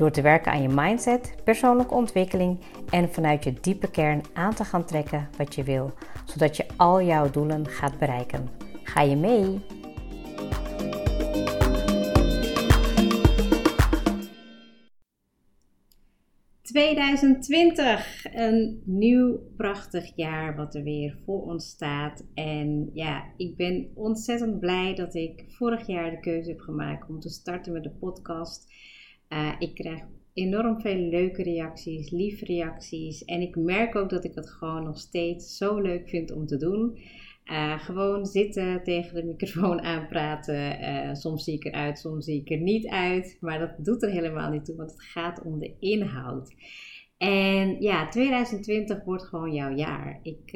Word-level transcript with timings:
Door 0.00 0.10
te 0.10 0.22
werken 0.22 0.52
aan 0.52 0.62
je 0.62 0.68
mindset, 0.68 1.34
persoonlijke 1.44 1.94
ontwikkeling 1.94 2.60
en 2.90 3.12
vanuit 3.12 3.44
je 3.44 3.52
diepe 3.60 3.90
kern 3.90 4.22
aan 4.32 4.54
te 4.54 4.64
gaan 4.64 4.84
trekken 4.84 5.28
wat 5.36 5.54
je 5.54 5.62
wil, 5.62 5.92
zodat 6.24 6.56
je 6.56 6.66
al 6.76 7.02
jouw 7.02 7.30
doelen 7.30 7.66
gaat 7.66 7.98
bereiken. 7.98 8.48
Ga 8.82 9.02
je 9.02 9.16
mee? 9.16 9.60
...2020, 16.62 18.32
een 18.34 18.82
nieuw 18.84 19.38
prachtig 19.56 20.16
jaar 20.16 20.56
wat 20.56 20.74
er 20.74 20.82
weer 20.82 21.18
voor 21.24 21.42
ons 21.42 21.68
staat. 21.68 22.24
En 22.34 22.90
ja, 22.92 23.24
ik 23.36 23.56
ben 23.56 23.90
ontzettend 23.94 24.60
blij 24.60 24.94
dat 24.94 25.14
ik 25.14 25.44
vorig 25.48 25.86
jaar 25.86 26.10
de 26.10 26.20
keuze 26.20 26.50
heb 26.50 26.60
gemaakt 26.60 27.08
om 27.08 27.20
te 27.20 27.28
starten 27.28 27.72
met 27.72 27.82
de 27.82 27.90
podcast... 27.90 28.68
Uh, 29.32 29.52
ik 29.58 29.74
krijg 29.74 30.00
enorm 30.32 30.80
veel 30.80 30.96
leuke 30.96 31.42
reacties, 31.42 32.10
lieve 32.10 32.44
reacties. 32.44 33.24
En 33.24 33.40
ik 33.40 33.56
merk 33.56 33.96
ook 33.96 34.10
dat 34.10 34.24
ik 34.24 34.34
het 34.34 34.50
gewoon 34.50 34.84
nog 34.84 34.98
steeds 34.98 35.56
zo 35.56 35.78
leuk 35.78 36.08
vind 36.08 36.32
om 36.32 36.46
te 36.46 36.56
doen. 36.56 36.98
Uh, 37.44 37.80
gewoon 37.80 38.26
zitten, 38.26 38.82
tegen 38.84 39.14
de 39.14 39.24
microfoon 39.24 39.80
aanpraten. 39.80 40.82
Uh, 40.82 41.14
soms 41.14 41.44
zie 41.44 41.54
ik 41.54 41.64
eruit, 41.64 41.98
soms 41.98 42.24
zie 42.24 42.40
ik 42.40 42.50
er 42.50 42.60
niet 42.60 42.88
uit. 42.88 43.36
Maar 43.40 43.58
dat 43.58 43.84
doet 43.84 44.02
er 44.02 44.10
helemaal 44.10 44.50
niet 44.50 44.64
toe, 44.64 44.76
want 44.76 44.90
het 44.90 45.02
gaat 45.02 45.42
om 45.42 45.58
de 45.58 45.76
inhoud. 45.78 46.54
En 47.18 47.80
ja, 47.80 48.08
2020 48.08 49.04
wordt 49.04 49.24
gewoon 49.24 49.52
jouw 49.52 49.74
jaar. 49.74 50.20
Ik, 50.22 50.52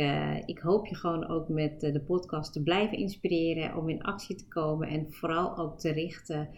ik 0.47 0.59
hoop 0.59 0.87
je 0.87 0.95
gewoon 0.95 1.29
ook 1.29 1.49
met 1.49 1.81
de 1.81 2.03
podcast 2.07 2.53
te 2.53 2.63
blijven 2.63 2.99
inspireren, 2.99 3.77
om 3.77 3.89
in 3.89 4.03
actie 4.03 4.37
te 4.37 4.49
komen 4.49 4.89
en 4.89 5.07
vooral 5.13 5.59
ook 5.59 5.79
te 5.79 5.93
richten 5.93 6.49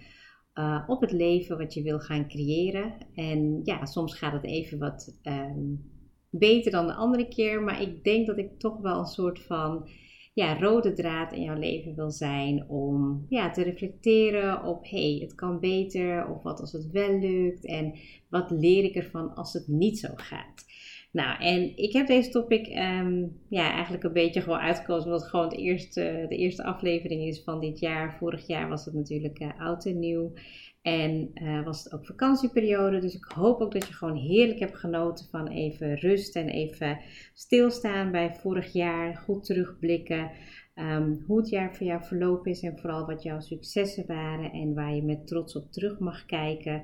uh, 0.58 0.84
op 0.86 1.00
het 1.00 1.12
leven 1.12 1.58
wat 1.58 1.74
je 1.74 1.82
wil 1.82 1.98
gaan 1.98 2.28
creëren. 2.28 2.94
En 3.14 3.60
ja, 3.64 3.84
soms 3.84 4.14
gaat 4.14 4.32
het 4.32 4.44
even 4.44 4.78
wat 4.78 5.18
um, 5.22 5.90
beter 6.30 6.70
dan 6.70 6.86
de 6.86 6.94
andere 6.94 7.28
keer, 7.28 7.62
maar 7.62 7.82
ik 7.82 8.04
denk 8.04 8.26
dat 8.26 8.38
ik 8.38 8.58
toch 8.58 8.78
wel 8.78 8.98
een 8.98 9.06
soort 9.06 9.40
van 9.40 9.88
ja, 10.34 10.58
rode 10.58 10.92
draad 10.92 11.32
in 11.32 11.42
jouw 11.42 11.58
leven 11.58 11.94
wil 11.94 12.10
zijn 12.10 12.68
om 12.68 13.26
ja, 13.28 13.50
te 13.50 13.62
reflecteren 13.62 14.64
op 14.64 14.90
hey, 14.90 15.18
het 15.20 15.34
kan 15.34 15.60
beter 15.60 16.28
of 16.28 16.42
wat 16.42 16.60
als 16.60 16.72
het 16.72 16.90
wel 16.90 17.18
lukt 17.18 17.66
en 17.66 17.94
wat 18.28 18.50
leer 18.50 18.84
ik 18.84 18.94
ervan 18.94 19.34
als 19.34 19.52
het 19.52 19.68
niet 19.68 19.98
zo 19.98 20.08
gaat. 20.14 20.64
Nou, 21.16 21.42
en 21.42 21.76
ik 21.76 21.92
heb 21.92 22.06
deze 22.06 22.30
topic 22.30 22.66
um, 22.66 23.40
ja, 23.48 23.72
eigenlijk 23.72 24.04
een 24.04 24.12
beetje 24.12 24.40
gewoon 24.40 24.58
uitgekozen, 24.58 25.04
omdat 25.04 25.20
het 25.20 25.30
gewoon 25.30 25.48
het 25.48 25.58
eerste, 25.58 26.26
de 26.28 26.36
eerste 26.36 26.64
aflevering 26.64 27.22
is 27.22 27.42
van 27.42 27.60
dit 27.60 27.78
jaar. 27.78 28.16
Vorig 28.18 28.46
jaar 28.46 28.68
was 28.68 28.84
het 28.84 28.94
natuurlijk 28.94 29.40
uh, 29.40 29.60
oud 29.60 29.86
en 29.86 29.98
nieuw. 29.98 30.32
En 30.82 31.30
uh, 31.34 31.64
was 31.64 31.84
het 31.84 31.92
ook 31.92 32.06
vakantieperiode. 32.06 32.98
Dus 32.98 33.14
ik 33.14 33.24
hoop 33.34 33.60
ook 33.60 33.72
dat 33.72 33.86
je 33.86 33.92
gewoon 33.92 34.16
heerlijk 34.16 34.58
hebt 34.58 34.76
genoten 34.76 35.26
van 35.30 35.48
even 35.48 35.94
rust 35.94 36.36
en 36.36 36.48
even 36.48 36.98
stilstaan 37.34 38.10
bij 38.10 38.34
vorig 38.34 38.72
jaar. 38.72 39.16
Goed 39.16 39.44
terugblikken. 39.44 40.30
Um, 40.74 41.24
hoe 41.26 41.38
het 41.38 41.48
jaar 41.48 41.74
voor 41.74 41.86
jou 41.86 42.04
verlopen 42.04 42.50
is 42.50 42.62
en 42.62 42.78
vooral 42.78 43.06
wat 43.06 43.22
jouw 43.22 43.40
successen 43.40 44.06
waren 44.06 44.52
en 44.52 44.74
waar 44.74 44.94
je 44.94 45.02
met 45.02 45.26
trots 45.26 45.56
op 45.56 45.72
terug 45.72 45.98
mag 45.98 46.24
kijken. 46.24 46.82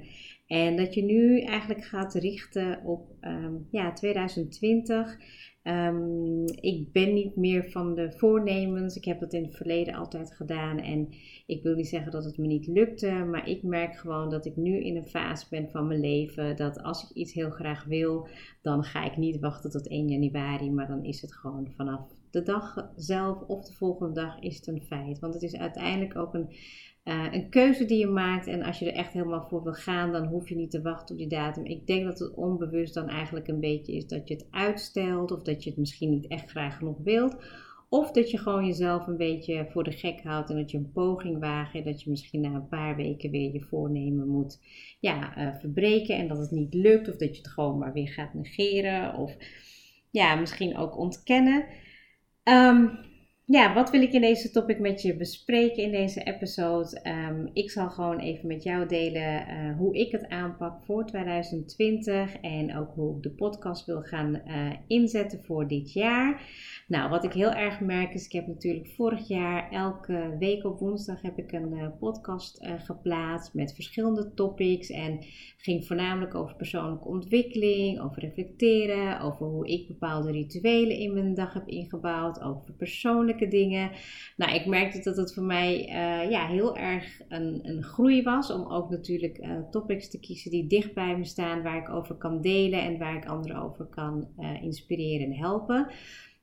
En 0.53 0.77
dat 0.77 0.95
je 0.95 1.03
nu 1.03 1.41
eigenlijk 1.41 1.85
gaat 1.85 2.15
richten 2.15 2.85
op 2.85 3.15
um, 3.21 3.67
ja, 3.71 3.93
2020. 3.93 5.19
Um, 5.65 6.45
ik 6.61 6.93
ben 6.93 7.15
niet 7.15 7.37
meer 7.37 7.71
van 7.71 7.95
de 7.95 8.13
voornemens. 8.13 8.97
Ik 8.97 9.05
heb 9.05 9.21
dat 9.21 9.33
in 9.33 9.45
het 9.45 9.57
verleden 9.57 9.95
altijd 9.95 10.35
gedaan. 10.35 10.79
En 10.79 11.09
ik 11.47 11.63
wil 11.63 11.75
niet 11.75 11.89
zeggen 11.89 12.13
dat 12.13 12.25
het 12.25 12.39
me 12.39 12.47
niet 12.47 12.67
lukte. 12.67 13.11
Maar 13.11 13.49
ik 13.49 13.63
merk 13.63 13.97
gewoon 13.97 14.31
dat 14.31 14.47
ik 14.47 14.57
nu 14.57 14.85
in 14.85 14.97
een 14.97 15.07
fase 15.07 15.47
ben 15.51 15.71
van 15.71 15.87
mijn 15.87 16.01
leven. 16.01 16.57
Dat 16.57 16.83
als 16.83 17.03
ik 17.03 17.17
iets 17.17 17.33
heel 17.33 17.51
graag 17.51 17.85
wil, 17.85 18.29
dan 18.63 18.85
ga 18.85 19.05
ik 19.05 19.17
niet 19.17 19.41
wachten 19.41 19.71
tot 19.71 19.89
1 19.89 20.09
januari. 20.09 20.71
Maar 20.71 20.89
dan 20.89 21.05
is 21.05 21.21
het 21.21 21.35
gewoon 21.35 21.73
vanaf 21.77 22.01
de 22.31 22.43
dag 22.43 22.91
zelf 22.97 23.43
of 23.47 23.65
de 23.65 23.73
volgende 23.73 24.15
dag 24.15 24.41
is 24.41 24.57
het 24.57 24.67
een 24.67 24.83
feit. 24.83 25.19
Want 25.19 25.35
het 25.35 25.43
is 25.43 25.57
uiteindelijk 25.57 26.17
ook 26.17 26.35
een 26.35 26.51
uh, 27.05 27.27
een 27.31 27.49
keuze 27.49 27.85
die 27.85 27.99
je 27.99 28.07
maakt. 28.07 28.47
En 28.47 28.63
als 28.63 28.79
je 28.79 28.91
er 28.91 28.97
echt 28.97 29.13
helemaal 29.13 29.47
voor 29.49 29.63
wil 29.63 29.73
gaan, 29.73 30.13
dan 30.13 30.27
hoef 30.27 30.49
je 30.49 30.57
niet 30.57 30.71
te 30.71 30.83
wachten 30.83 31.15
op 31.15 31.21
die 31.21 31.29
datum. 31.29 31.65
Ik 31.65 31.87
denk 31.87 32.05
dat 32.05 32.19
het 32.19 32.35
onbewust 32.35 32.95
dan 32.95 33.09
eigenlijk 33.09 33.49
een 33.49 33.61
beetje 33.61 33.93
is 33.93 34.07
dat 34.07 34.29
je 34.29 34.35
het 34.35 34.47
uitstelt. 34.51 35.31
Of 35.31 35.43
dat 35.43 35.65
je 35.65 35.71
het 35.71 35.79
misschien 35.79 36.11
niet 36.11 36.27
echt 36.27 36.51
graag 36.51 36.77
genoeg 36.77 36.99
wilt. 37.05 37.37
Of 37.89 38.11
dat 38.11 38.31
je 38.31 38.39
gewoon 38.39 38.67
jezelf 38.67 39.07
een 39.07 39.17
beetje 39.17 39.67
voor 39.71 39.85
de 39.85 39.93
gek 39.93 40.23
houdt 40.23 40.51
en 40.51 40.57
dat 40.57 40.71
je 40.71 40.79
een 40.79 40.93
poging 40.93 41.39
waagt. 41.39 41.75
En 41.75 41.85
dat 41.85 42.03
je 42.03 42.11
misschien 42.11 42.41
na 42.41 42.55
een 42.55 42.69
paar 42.69 42.97
weken 42.97 43.31
weer 43.31 43.53
je 43.53 43.61
voornemen 43.61 44.29
moet 44.29 44.61
ja, 45.01 45.39
uh, 45.39 45.55
verbreken. 45.61 46.17
En 46.17 46.29
dat 46.29 46.39
het 46.39 46.51
niet 46.51 46.75
lukt. 46.75 47.09
Of 47.09 47.17
dat 47.17 47.37
je 47.37 47.43
het 47.43 47.53
gewoon 47.53 47.79
maar 47.79 47.93
weer 47.93 48.09
gaat 48.09 48.35
negeren. 48.35 49.15
Of 49.15 49.37
ja, 50.11 50.35
misschien 50.35 50.77
ook 50.77 50.99
ontkennen. 50.99 51.65
Um, 52.45 52.99
ja, 53.53 53.75
wat 53.75 53.91
wil 53.91 54.03
ik 54.03 54.13
in 54.13 54.21
deze 54.21 54.51
topic 54.51 54.79
met 54.79 55.03
je 55.03 55.17
bespreken 55.17 55.83
in 55.83 55.91
deze 55.91 56.23
episode? 56.23 57.01
Um, 57.29 57.51
ik 57.53 57.71
zal 57.71 57.91
gewoon 57.91 58.19
even 58.19 58.47
met 58.47 58.63
jou 58.63 58.87
delen 58.87 59.49
uh, 59.49 59.77
hoe 59.77 59.95
ik 59.95 60.13
het 60.13 60.29
aanpak 60.29 60.85
voor 60.85 61.07
2020 61.07 62.37
en 62.37 62.77
ook 62.77 62.95
hoe 62.95 63.17
ik 63.17 63.23
de 63.23 63.31
podcast 63.31 63.87
wil 63.87 64.03
gaan 64.03 64.43
uh, 64.47 64.71
inzetten 64.87 65.45
voor 65.45 65.69
dit 65.69 65.93
jaar. 65.93 66.43
Nou, 66.87 67.11
wat 67.11 67.25
ik 67.25 67.33
heel 67.33 67.53
erg 67.53 67.81
merk 67.81 68.15
is, 68.15 68.25
ik 68.25 68.33
heb 68.33 68.47
natuurlijk 68.47 68.89
vorig 68.89 69.29
jaar 69.29 69.71
elke 69.71 70.37
week 70.39 70.65
op 70.65 70.79
woensdag 70.79 71.23
heb 71.23 71.39
ik 71.39 71.53
een 71.53 71.73
uh, 71.73 71.87
podcast 71.99 72.67
geplaatst 72.79 73.55
met 73.55 73.75
verschillende 73.75 74.35
topics 74.35 74.91
en 74.91 75.19
ging 75.57 75.87
voornamelijk 75.87 76.35
over 76.35 76.57
persoonlijke 76.57 77.09
ontwikkeling, 77.09 78.01
over 78.01 78.23
reflecteren, 78.23 79.21
over 79.21 79.47
hoe 79.47 79.69
ik 79.69 79.87
bepaalde 79.87 80.31
rituelen 80.31 80.97
in 80.97 81.13
mijn 81.13 81.35
dag 81.35 81.53
heb 81.53 81.69
ingebouwd, 81.69 82.41
over 82.41 82.73
persoonlijke 82.73 83.42
dingen. 83.49 83.91
Nou, 84.37 84.55
ik 84.55 84.67
merkte 84.67 85.01
dat 85.03 85.17
het 85.17 85.35
voor 85.35 85.43
mij 85.43 85.89
uh, 85.89 86.31
ja, 86.31 86.47
heel 86.47 86.77
erg 86.77 87.21
een, 87.29 87.61
een 87.63 87.83
groei 87.83 88.23
was. 88.23 88.51
Om 88.51 88.67
ook 88.67 88.91
natuurlijk 88.91 89.39
uh, 89.39 89.59
topics 89.71 90.11
te 90.11 90.21
kiezen 90.21 90.51
die 90.51 90.67
dicht 90.67 90.95
bij 90.95 91.17
me 91.17 91.25
staan. 91.25 91.63
Waar 91.63 91.77
ik 91.77 91.89
over 91.89 92.15
kan 92.15 92.41
delen 92.41 92.81
en 92.81 92.99
waar 92.99 93.17
ik 93.17 93.27
anderen 93.27 93.63
over 93.63 93.85
kan 93.85 94.29
uh, 94.39 94.63
inspireren 94.63 95.27
en 95.27 95.37
helpen. 95.39 95.91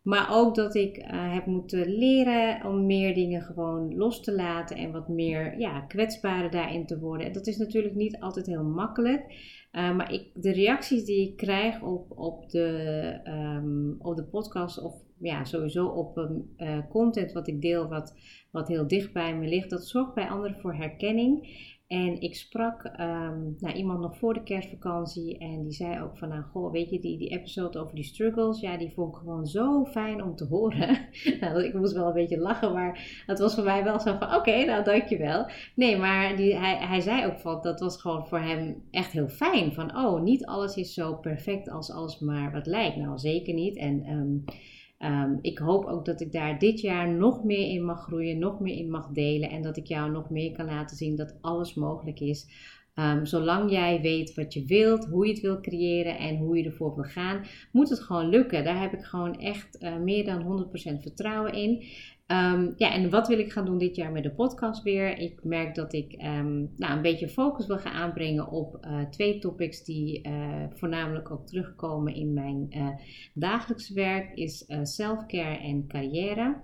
Maar 0.02 0.28
ook 0.32 0.56
dat 0.56 0.76
ik 0.76 1.06
heb 1.08 1.46
moeten 1.46 1.98
leren 1.98 2.66
om 2.66 2.86
meer 2.86 3.14
dingen 3.14 3.42
gewoon 3.42 3.96
los 3.96 4.22
te 4.22 4.36
laten. 4.36 4.78
En 4.78 4.92
wat 4.92 5.08
meer 5.08 5.60
ja, 5.60 5.80
kwetsbaarder 5.80 6.52
daarin 6.52 6.86
te 6.86 7.00
worden. 7.00 7.28
En 7.28 7.34
dat 7.34 7.48
is 7.48 7.58
natuurlijk 7.58 7.96
niet 7.96 8.20
altijd 8.20 8.46
heel 8.46 8.64
makkelijk. 8.64 9.24
maar 9.72 10.14
ik, 10.14 10.28
de 10.34 10.52
reacties 10.52 11.06
die 11.06 11.30
ik 11.30 11.38
krijg 11.38 11.82
op, 11.82 12.18
op, 12.18 12.50
de, 12.50 13.20
um, 13.28 13.96
op 14.00 14.16
de 14.16 14.24
podcast 14.24 14.82
of 14.82 14.94
ja, 15.20 15.44
sowieso 15.44 15.88
op 15.88 16.18
uh, 16.58 16.80
content 16.90 17.32
wat 17.32 17.48
ik 17.48 17.62
deel, 17.62 17.88
wat, 17.88 18.16
wat 18.52 18.68
heel 18.68 18.88
dicht 18.88 19.14
bij 19.14 19.36
me 19.36 19.48
ligt. 19.48 19.70
Dat 19.70 19.88
zorgt 19.88 20.14
bij 20.14 20.30
anderen 20.30 20.60
voor 20.60 20.74
herkenning. 20.74 21.48
En 21.90 22.22
ik 22.22 22.36
sprak 22.36 22.84
um, 22.86 23.56
nou, 23.60 23.76
iemand 23.76 24.00
nog 24.00 24.18
voor 24.18 24.34
de 24.34 24.44
kerstvakantie 24.44 25.38
en 25.38 25.64
die 25.64 25.72
zei 25.72 26.02
ook 26.02 26.18
van, 26.18 26.30
nou 26.30 26.44
goh, 26.44 26.72
weet 26.72 26.90
je, 26.90 27.00
die, 27.00 27.18
die 27.18 27.30
episode 27.30 27.80
over 27.80 27.96
die 27.96 28.04
struggles, 28.04 28.60
ja, 28.60 28.78
die 28.78 28.92
vond 28.94 29.16
ik 29.16 29.20
gewoon 29.20 29.46
zo 29.46 29.86
fijn 29.86 30.24
om 30.24 30.36
te 30.36 30.46
horen. 30.46 30.98
nou, 31.42 31.64
ik 31.64 31.74
moest 31.74 31.94
wel 31.94 32.08
een 32.08 32.14
beetje 32.14 32.40
lachen, 32.40 32.74
maar 32.74 33.24
het 33.26 33.40
was 33.40 33.56
voor 33.56 33.64
mij 33.64 33.84
wel 33.84 34.00
zo 34.00 34.18
van, 34.18 34.36
oké, 34.36 34.66
nou 34.66 34.84
dankjewel. 34.84 35.50
Nee, 35.76 35.98
maar 35.98 36.36
die, 36.36 36.56
hij, 36.56 36.78
hij 36.78 37.00
zei 37.00 37.26
ook 37.26 37.40
van, 37.40 37.62
dat 37.62 37.80
was 37.80 38.02
gewoon 38.02 38.28
voor 38.28 38.40
hem 38.40 38.84
echt 38.92 39.12
heel 39.12 39.30
fijn. 39.30 39.74
Van, 39.74 39.98
oh, 39.98 40.22
niet 40.22 40.46
alles 40.46 40.76
is 40.76 40.94
zo 40.94 41.16
perfect 41.16 41.70
als 41.70 41.92
alles 41.92 42.20
maar 42.20 42.52
wat 42.52 42.66
lijkt. 42.66 42.96
Nou, 42.96 43.18
zeker 43.18 43.54
niet. 43.54 43.78
En... 43.78 44.10
Um, 44.10 44.44
Um, 45.00 45.40
ik 45.42 45.58
hoop 45.58 45.86
ook 45.86 46.06
dat 46.06 46.22
ik 46.22 46.32
daar 46.32 46.60
dit 46.60 46.82
jaar 46.82 47.10
nog 47.10 47.44
meer 47.44 47.68
in 47.68 47.86
mag 47.86 48.04
groeien, 48.04 48.40
nog 48.40 48.60
meer 48.60 48.76
in 48.76 48.90
mag 48.90 49.08
delen 49.08 49.50
en 49.50 49.62
dat 49.62 49.78
ik 49.78 49.86
jou 49.86 50.12
nog 50.12 50.30
meer 50.30 50.52
kan 50.52 50.66
laten 50.66 50.98
zien 50.98 51.16
dat 51.16 51.38
alles 51.42 51.74
mogelijk 51.74 52.20
is. 52.20 52.48
Um, 52.96 53.26
zolang 53.26 53.72
jij 53.72 54.02
weet 54.02 54.34
wat 54.34 54.54
je 54.54 54.66
wilt, 54.66 55.06
hoe 55.06 55.26
je 55.26 55.32
het 55.32 55.42
wil 55.42 55.62
creëren 55.62 56.18
en 56.18 56.38
hoe 56.38 56.58
je 56.58 56.64
ervoor 56.64 56.96
wil 56.96 57.04
gaan, 57.04 57.46
moet 57.72 57.90
het 57.90 58.00
gewoon 58.00 58.30
lukken. 58.30 58.64
Daar 58.64 58.82
heb 58.82 58.94
ik 58.94 59.04
gewoon 59.04 59.40
echt 59.40 59.84
uh, 59.84 59.98
meer 59.98 60.26
dan 60.26 60.70
100% 60.98 61.02
vertrouwen 61.02 61.54
in. 61.54 61.84
Ehm, 62.30 62.72
ja, 62.78 62.94
en 62.94 63.10
wat 63.10 63.28
wil 63.28 63.40
ik 63.40 63.52
gaan 63.52 63.66
doen 63.66 63.78
dit 63.78 63.96
jaar 63.96 64.12
met 64.12 64.24
de 64.24 64.32
podcast 64.32 64.84
weer? 64.84 65.18
Ik 65.18 65.44
merk 65.44 65.76
dat 65.76 65.94
ik 65.94 66.14
um, 66.14 66.72
nou, 66.76 66.96
een 66.96 67.02
beetje 67.02 67.30
focus 67.30 67.68
wil 67.68 67.78
gaan 67.78 67.94
aanbrengen 67.94 68.48
op 68.48 68.86
uh, 68.86 69.02
twee 69.10 69.40
topics 69.40 69.84
die 69.84 70.28
uh, 70.28 70.64
voornamelijk 70.70 71.32
ook 71.32 71.48
terugkomen 71.48 72.14
in 72.14 72.34
mijn 72.34 72.68
uh, 72.70 72.90
dagelijks 73.34 73.90
werk, 73.90 74.34
is 74.34 74.66
self-care 74.84 75.58
en 75.58 75.88
carrière. 75.88 76.62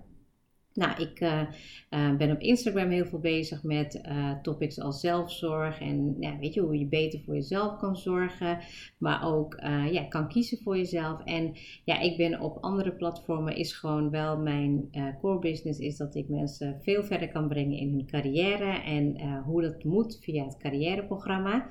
Nou, 0.76 1.02
ik 1.02 1.20
uh, 1.20 1.42
uh, 1.90 2.16
ben 2.16 2.32
op 2.32 2.40
Instagram 2.40 2.90
heel 2.90 3.06
veel 3.06 3.20
bezig 3.20 3.64
met 3.64 4.02
uh, 4.06 4.42
topics 4.42 4.80
als 4.80 5.00
zelfzorg 5.00 5.80
en 5.80 6.16
ja, 6.20 6.38
weet 6.40 6.54
je 6.54 6.62
hoe 6.62 6.80
je 6.80 6.86
beter 6.86 7.20
voor 7.26 7.34
jezelf 7.34 7.78
kan 7.78 7.96
zorgen, 7.96 8.60
maar 8.98 9.28
ook 9.28 9.56
ja, 9.92 10.04
kan 10.04 10.28
kiezen 10.28 10.58
voor 10.58 10.78
jezelf. 10.78 11.24
En 11.24 11.56
ja, 11.84 12.00
ik 12.00 12.18
ben 12.18 12.40
op 12.40 12.58
andere 12.62 12.92
platformen 12.92 13.56
is 13.56 13.74
gewoon 13.74 14.10
wel 14.10 14.38
mijn 14.38 14.90
core 15.22 15.40
business 15.40 15.80
is 15.80 15.98
dat 15.98 16.16
ik 16.16 16.30
mensen 16.30 16.80
veel 16.82 17.04
verder 17.04 17.30
kan 17.30 17.48
brengen 17.48 17.78
in 17.78 17.92
hun 17.92 18.06
carrière 18.06 18.82
en 18.84 19.40
hoe 19.46 19.62
dat 19.62 19.84
moet 19.84 20.20
via 20.22 20.44
het 20.44 20.58
carrièreprogramma. 20.58 21.68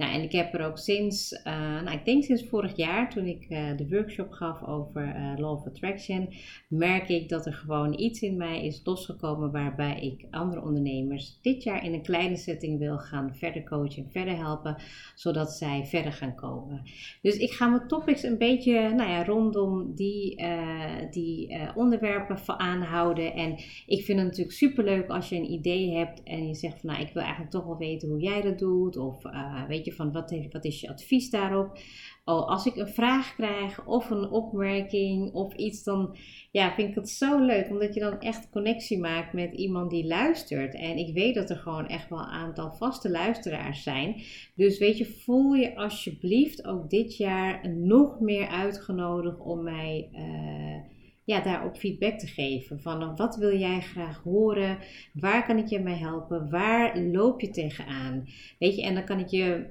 Nou, 0.00 0.12
en 0.12 0.22
ik 0.22 0.32
heb 0.32 0.54
er 0.54 0.66
ook 0.66 0.78
sinds, 0.78 1.32
uh, 1.32 1.82
nou, 1.82 1.90
ik 1.90 2.04
denk 2.04 2.24
sinds 2.24 2.48
vorig 2.48 2.76
jaar, 2.76 3.10
toen 3.10 3.26
ik 3.26 3.46
uh, 3.48 3.76
de 3.76 3.88
workshop 3.88 4.32
gaf 4.32 4.64
over 4.66 5.16
uh, 5.16 5.32
Law 5.36 5.52
of 5.52 5.66
Attraction, 5.66 6.28
merk 6.68 7.08
ik 7.08 7.28
dat 7.28 7.46
er 7.46 7.52
gewoon 7.52 7.98
iets 7.98 8.20
in 8.20 8.36
mij 8.36 8.64
is 8.64 8.80
losgekomen 8.84 9.50
waarbij 9.50 10.00
ik 10.00 10.26
andere 10.30 10.62
ondernemers 10.62 11.38
dit 11.42 11.62
jaar 11.62 11.84
in 11.84 11.92
een 11.92 12.02
kleine 12.02 12.36
setting 12.36 12.78
wil 12.78 12.98
gaan 12.98 13.34
verder 13.34 13.64
coachen, 13.64 14.10
verder 14.10 14.36
helpen, 14.36 14.76
zodat 15.14 15.50
zij 15.50 15.84
verder 15.84 16.12
gaan 16.12 16.34
komen. 16.34 16.82
Dus 17.22 17.36
ik 17.36 17.50
ga 17.50 17.66
mijn 17.66 17.88
topics 17.88 18.22
een 18.22 18.38
beetje 18.38 18.72
nou 18.72 19.10
ja, 19.10 19.24
rondom 19.24 19.94
die, 19.94 20.42
die 21.10 21.58
onderwerpen 21.74 22.58
aanhouden. 22.58 23.34
En 23.34 23.52
ik 23.86 24.04
vind 24.04 24.18
het 24.18 24.28
natuurlijk 24.28 24.56
super 24.56 24.84
leuk 24.84 25.08
als 25.08 25.28
je 25.28 25.36
een 25.36 25.52
idee 25.52 25.94
hebt 25.96 26.22
en 26.22 26.46
je 26.46 26.54
zegt 26.54 26.80
van 26.80 26.90
nou, 26.90 27.02
ik 27.02 27.12
wil 27.12 27.22
eigenlijk 27.22 27.52
toch 27.52 27.64
wel 27.64 27.78
weten 27.78 28.08
hoe 28.08 28.20
jij 28.20 28.40
dat 28.42 28.58
doet. 28.58 28.96
Of 28.96 29.22
weet 29.68 29.84
je 29.84 29.88
van 29.92 30.12
wat, 30.12 30.34
wat 30.50 30.64
is 30.64 30.80
je 30.80 30.88
advies 30.88 31.30
daarop? 31.30 31.78
Oh, 32.24 32.48
als 32.48 32.66
ik 32.66 32.76
een 32.76 32.88
vraag 32.88 33.34
krijg 33.34 33.86
of 33.86 34.10
een 34.10 34.30
opmerking 34.30 35.32
of 35.32 35.54
iets, 35.54 35.82
dan 35.82 36.16
ja, 36.50 36.74
vind 36.74 36.88
ik 36.88 36.94
het 36.94 37.08
zo 37.08 37.44
leuk. 37.44 37.70
Omdat 37.70 37.94
je 37.94 38.00
dan 38.00 38.20
echt 38.20 38.50
connectie 38.50 38.98
maakt 38.98 39.32
met 39.32 39.52
iemand 39.52 39.90
die 39.90 40.06
luistert. 40.06 40.74
En 40.74 40.96
ik 40.96 41.14
weet 41.14 41.34
dat 41.34 41.50
er 41.50 41.56
gewoon 41.56 41.86
echt 41.86 42.08
wel 42.08 42.18
een 42.18 42.24
aantal 42.24 42.72
vaste 42.72 43.10
luisteraars 43.10 43.82
zijn. 43.82 44.22
Dus 44.54 44.78
weet 44.78 44.98
je, 44.98 45.06
voel 45.06 45.52
je 45.52 45.76
alsjeblieft 45.76 46.66
ook 46.66 46.90
dit 46.90 47.16
jaar 47.16 47.68
nog 47.68 48.20
meer 48.20 48.48
uitgenodigd 48.48 49.40
om 49.40 49.62
mij... 49.62 50.08
Uh, 50.12 50.98
ja, 51.24 51.40
daarop 51.40 51.76
feedback 51.76 52.18
te 52.18 52.26
geven. 52.26 52.80
Van 52.80 53.16
wat 53.16 53.36
wil 53.36 53.58
jij 53.58 53.80
graag 53.80 54.22
horen? 54.22 54.78
Waar 55.12 55.46
kan 55.46 55.58
ik 55.58 55.66
je 55.66 55.80
mee 55.80 55.94
helpen? 55.94 56.50
Waar 56.50 56.98
loop 56.98 57.40
je 57.40 57.50
tegenaan? 57.50 58.28
Weet 58.58 58.76
je, 58.76 58.82
en 58.82 58.94
dan 58.94 59.04
kan 59.04 59.18
ik 59.18 59.28
je 59.28 59.66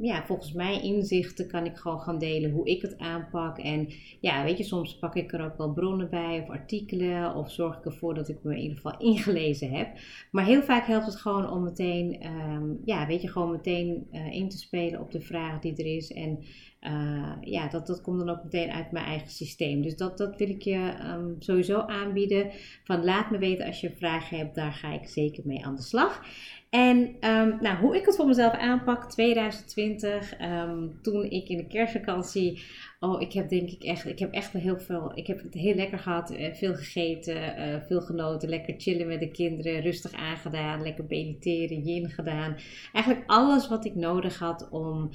ja, 0.00 0.24
volgens 0.26 0.52
mij 0.52 0.82
inzichten 0.82 1.48
kan 1.48 1.64
ik 1.64 1.76
gewoon 1.76 2.00
gaan 2.00 2.18
delen 2.18 2.50
hoe 2.50 2.66
ik 2.66 2.82
het 2.82 2.98
aanpak. 2.98 3.58
En 3.58 3.88
ja, 4.20 4.44
weet 4.44 4.58
je, 4.58 4.64
soms 4.64 4.98
pak 4.98 5.14
ik 5.14 5.32
er 5.32 5.44
ook 5.44 5.56
wel 5.56 5.72
bronnen 5.72 6.10
bij 6.10 6.40
of 6.40 6.48
artikelen 6.48 7.34
of 7.34 7.50
zorg 7.50 7.78
ik 7.78 7.84
ervoor 7.84 8.14
dat 8.14 8.28
ik 8.28 8.38
me 8.42 8.52
in 8.54 8.60
ieder 8.60 8.76
geval 8.76 8.98
ingelezen 9.10 9.70
heb. 9.70 9.88
Maar 10.30 10.44
heel 10.44 10.62
vaak 10.62 10.86
helpt 10.86 11.06
het 11.06 11.16
gewoon 11.16 11.50
om 11.50 11.62
meteen, 11.62 12.20
ehm, 12.20 12.72
ja, 12.84 13.06
weet 13.06 13.22
je, 13.22 13.28
gewoon 13.28 13.50
meteen 13.50 14.06
uh, 14.12 14.32
in 14.32 14.48
te 14.48 14.58
spelen 14.58 15.00
op 15.00 15.10
de 15.10 15.20
vraag 15.20 15.60
die 15.60 15.76
er 15.76 15.96
is. 15.96 16.12
En 16.12 16.38
uh, 16.86 17.32
ja, 17.40 17.68
dat, 17.68 17.86
dat 17.86 18.00
komt 18.00 18.18
dan 18.18 18.30
ook 18.30 18.42
meteen 18.42 18.70
uit 18.70 18.92
mijn 18.92 19.04
eigen 19.04 19.30
systeem. 19.30 19.82
Dus 19.82 19.96
dat, 19.96 20.18
dat 20.18 20.36
wil 20.36 20.48
ik 20.48 20.62
je 20.62 20.94
um, 21.14 21.36
sowieso 21.38 21.78
aanbieden. 21.78 22.50
Van 22.84 23.04
laat 23.04 23.30
me 23.30 23.38
weten 23.38 23.66
als 23.66 23.80
je 23.80 23.96
vragen 23.96 24.38
hebt, 24.38 24.54
daar 24.54 24.72
ga 24.72 24.92
ik 24.92 25.08
zeker 25.08 25.42
mee 25.46 25.64
aan 25.64 25.76
de 25.76 25.82
slag. 25.82 26.22
En 26.70 26.98
um, 27.20 27.58
nou, 27.60 27.76
hoe 27.76 27.96
ik 27.96 28.06
het 28.06 28.16
voor 28.16 28.26
mezelf 28.26 28.52
aanpak, 28.52 29.10
2020, 29.10 30.32
um, 30.32 30.38
ehm, 30.40 30.88
toen 31.02 31.24
ik 31.24 31.48
in 31.48 31.56
de 31.56 31.66
kerstvakantie, 31.66 32.62
oh, 33.00 33.20
ik 33.20 33.32
heb 33.32 33.48
denk 33.48 33.70
ik 33.70 33.82
echt, 33.82 34.06
ik 34.06 34.18
heb 34.18 34.32
echt 34.32 34.52
heel 34.52 34.78
veel, 34.78 35.12
ik 35.14 35.26
heb 35.26 35.42
het 35.42 35.54
heel 35.54 35.74
lekker 35.74 35.98
gehad, 35.98 36.32
uh, 36.32 36.54
veel 36.54 36.74
gegeten, 36.74 37.58
uh, 37.58 37.76
veel 37.86 38.00
genoten, 38.00 38.48
lekker 38.48 38.74
chillen 38.78 39.06
met 39.06 39.20
de 39.20 39.30
kinderen, 39.30 39.80
rustig 39.80 40.12
aangedaan, 40.12 40.82
lekker 40.82 41.04
mediteren, 41.08 41.80
yin 41.80 42.10
gedaan. 42.10 42.56
Eigenlijk 42.92 43.30
alles 43.30 43.68
wat 43.68 43.84
ik 43.84 43.94
nodig 43.94 44.38
had 44.38 44.68
om 44.70 45.10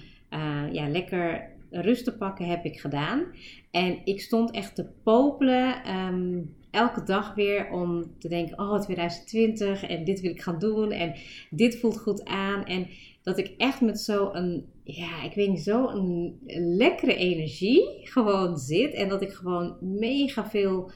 ja, 0.72 0.90
lekker 0.90 1.50
rust 1.72 2.04
te 2.04 2.18
pakken, 2.18 2.46
heb 2.46 2.66
ik 2.66 2.80
gedaan. 2.80 3.26
En 3.72 4.02
ik 4.04 4.22
stond 4.22 4.52
echt 4.52 4.76
te 4.76 4.90
popelen. 5.04 5.96
Um, 5.96 6.58
elke 6.72 7.04
dag 7.04 7.36
weer 7.36 7.70
om 7.72 8.20
te 8.20 8.28
denken: 8.28 8.60
oh, 8.60 8.82
2020 8.82 9.84
en 9.84 10.04
dit 10.04 10.22
wil 10.22 10.32
ik 10.32 10.42
gaan 10.42 10.60
doen 10.60 10.92
en 10.92 11.16
dit 11.50 11.80
voelt 11.80 12.00
goed 12.00 12.26
aan. 12.26 12.66
En 12.66 12.88
dat 13.22 13.38
ik 13.38 13.54
echt 13.58 13.82
met 13.82 14.00
zo'n, 14.00 14.66
ja, 14.84 15.24
ik 15.24 15.34
weet 15.34 15.50
niet, 15.50 15.64
zo'n 15.64 16.40
lekkere 16.78 17.16
energie 17.16 18.00
gewoon 18.04 18.58
zit. 18.58 18.94
En 18.94 19.10
dat 19.10 19.22
ik 19.22 19.32
gewoon 19.32 19.78
mega 19.82 20.50
veel 20.50 20.92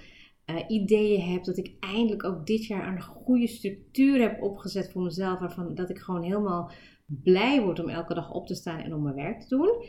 uh, 0.45 0.55
ideeën 0.67 1.21
heb. 1.21 1.43
Dat 1.43 1.57
ik 1.57 1.73
eindelijk 1.79 2.23
ook 2.23 2.45
dit 2.45 2.65
jaar 2.65 2.87
een 2.87 3.01
goede 3.01 3.47
structuur 3.47 4.21
heb 4.21 4.41
opgezet 4.41 4.91
voor 4.91 5.01
mezelf. 5.01 5.39
Waarvan 5.39 5.75
dat 5.75 5.89
ik 5.89 5.97
gewoon 5.97 6.23
helemaal 6.23 6.71
blij 7.05 7.61
word 7.61 7.79
om 7.79 7.89
elke 7.89 8.13
dag 8.13 8.31
op 8.31 8.47
te 8.47 8.55
staan 8.55 8.79
en 8.79 8.93
om 8.93 9.03
mijn 9.03 9.15
werk 9.15 9.41
te 9.41 9.55
doen 9.55 9.83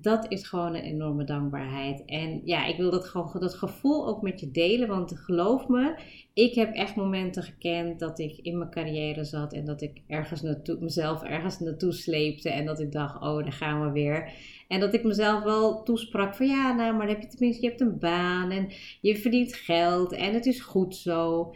dat 0.00 0.26
is 0.28 0.48
gewoon 0.48 0.74
een 0.74 0.82
enorme 0.82 1.24
dankbaarheid. 1.24 2.04
En 2.04 2.40
ja, 2.44 2.66
ik 2.66 2.76
wil 2.76 2.90
dat, 2.90 3.04
gewoon, 3.04 3.30
dat 3.38 3.54
gevoel 3.54 4.06
ook 4.08 4.22
met 4.22 4.40
je 4.40 4.50
delen. 4.50 4.88
Want 4.88 5.18
geloof 5.18 5.68
me, 5.68 5.98
ik 6.34 6.54
heb 6.54 6.74
echt 6.74 6.96
momenten 6.96 7.42
gekend 7.42 7.98
dat 7.98 8.18
ik 8.18 8.38
in 8.42 8.58
mijn 8.58 8.70
carrière 8.70 9.24
zat. 9.24 9.52
En 9.52 9.64
dat 9.64 9.82
ik 9.82 10.00
ergens 10.06 10.42
naartoe, 10.42 10.76
mezelf 10.80 11.22
ergens 11.22 11.58
naartoe 11.58 11.92
sleepte. 11.92 12.50
En 12.50 12.66
dat 12.66 12.80
ik 12.80 12.92
dacht, 12.92 13.14
oh, 13.14 13.42
daar 13.42 13.52
gaan 13.52 13.84
we 13.84 13.92
weer. 13.92 14.32
En 14.68 14.80
dat 14.80 14.94
ik 14.94 15.04
mezelf 15.04 15.42
wel 15.42 15.82
toesprak 15.82 16.34
van 16.34 16.46
ja, 16.46 16.72
nou, 16.72 16.96
maar 16.96 17.08
heb 17.08 17.22
je 17.22 17.28
tenminste, 17.28 17.62
je 17.62 17.68
hebt 17.68 17.80
een 17.80 17.98
baan. 17.98 18.50
En 18.50 18.68
je 19.00 19.16
verdient 19.16 19.54
geld. 19.54 20.12
En 20.12 20.34
het 20.34 20.46
is 20.46 20.60
goed 20.60 20.96
zo. 20.96 21.52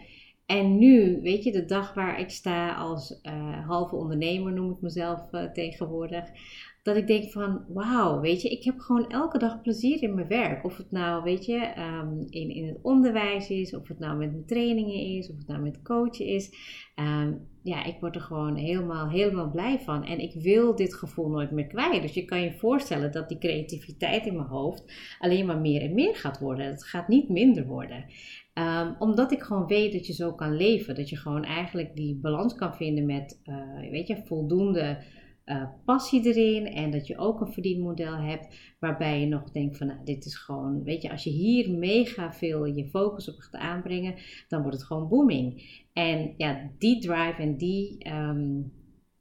En 0.47 0.79
nu, 0.79 1.21
weet 1.23 1.44
je, 1.44 1.53
de 1.53 1.65
dag 1.65 1.94
waar 1.94 2.21
ik 2.21 2.31
sta 2.31 2.75
als 2.75 3.21
uh, 3.23 3.67
halve 3.67 3.97
ondernemer, 3.97 4.53
noem 4.53 4.71
ik 4.71 4.81
mezelf 4.81 5.33
uh, 5.33 5.44
tegenwoordig 5.44 6.25
dat 6.83 6.97
ik 6.97 7.06
denk 7.06 7.31
van, 7.31 7.65
wauw, 7.69 8.21
weet 8.21 8.43
je, 8.43 8.49
ik 8.49 8.65
heb 8.65 8.79
gewoon 8.79 9.11
elke 9.11 9.39
dag 9.39 9.61
plezier 9.61 10.03
in 10.03 10.15
mijn 10.15 10.29
werk. 10.29 10.65
Of 10.65 10.77
het 10.77 10.91
nou, 10.91 11.23
weet 11.23 11.44
je, 11.44 11.56
ehm, 11.56 12.21
in, 12.29 12.50
in 12.50 12.67
het 12.67 12.79
onderwijs 12.83 13.50
is, 13.50 13.75
of 13.75 13.89
het 13.89 13.99
nou 13.99 14.17
met 14.17 14.31
mijn 14.31 14.47
trainingen 14.47 15.17
is, 15.17 15.31
of 15.31 15.37
het 15.37 15.47
nou 15.47 15.62
met 15.62 15.83
coachen 15.83 16.27
is. 16.27 16.50
Um, 16.97 17.51
ja, 17.63 17.84
ik 17.84 17.96
word 18.01 18.15
er 18.15 18.20
gewoon 18.20 18.56
helemaal, 18.56 19.08
helemaal 19.08 19.51
blij 19.51 19.79
van. 19.79 20.05
En 20.05 20.19
ik 20.19 20.34
wil 20.34 20.75
dit 20.77 20.94
gevoel 20.94 21.29
nooit 21.29 21.51
meer 21.51 21.67
kwijt. 21.67 22.03
Dus 22.03 22.15
je 22.15 22.25
kan 22.25 22.41
je 22.41 22.53
voorstellen 22.53 23.13
dat 23.13 23.29
die 23.29 23.39
creativiteit 23.39 24.27
in 24.27 24.37
mijn 24.37 24.49
hoofd 24.49 24.93
alleen 25.19 25.46
maar 25.46 25.61
meer 25.61 25.82
en 25.82 25.94
meer 25.94 26.17
gaat 26.17 26.39
worden. 26.39 26.67
Het 26.67 26.84
gaat 26.84 27.08
niet 27.08 27.29
minder 27.29 27.67
worden. 27.67 28.05
Um, 28.55 28.97
omdat 28.99 29.32
ik 29.32 29.43
gewoon 29.43 29.67
weet 29.67 29.93
dat 29.93 30.06
je 30.06 30.13
zo 30.13 30.32
kan 30.32 30.56
leven. 30.56 30.94
Dat 30.94 31.09
je 31.09 31.17
gewoon 31.17 31.44
eigenlijk 31.44 31.97
die 31.97 32.17
balans 32.17 32.55
kan 32.55 32.75
vinden 32.75 33.06
met, 33.06 33.41
uh, 33.44 33.91
weet 33.91 34.06
je, 34.06 34.23
voldoende 34.25 34.99
uh, 35.44 35.65
passie 35.85 36.27
erin 36.27 36.67
en 36.67 36.91
dat 36.91 37.06
je 37.06 37.19
ook 37.19 37.41
een 37.41 37.53
verdienmodel 37.53 38.17
hebt 38.17 38.75
waarbij 38.79 39.21
je 39.21 39.27
nog 39.27 39.51
denkt 39.51 39.77
van 39.77 39.87
nou, 39.87 39.99
dit 40.05 40.25
is 40.25 40.37
gewoon, 40.37 40.82
weet 40.82 41.03
je, 41.03 41.11
als 41.11 41.25
je 41.25 41.31
hier 41.31 41.71
mega 41.71 42.32
veel 42.32 42.65
je 42.65 42.89
focus 42.89 43.29
op 43.29 43.39
gaat 43.39 43.61
aanbrengen, 43.61 44.15
dan 44.49 44.63
wordt 44.63 44.77
het 44.77 44.87
gewoon 44.87 45.09
booming. 45.09 45.81
En 45.93 46.35
ja, 46.37 46.71
die 46.79 47.01
drive 47.01 47.43
en 47.43 47.56
die, 47.56 48.09
um, 48.13 48.73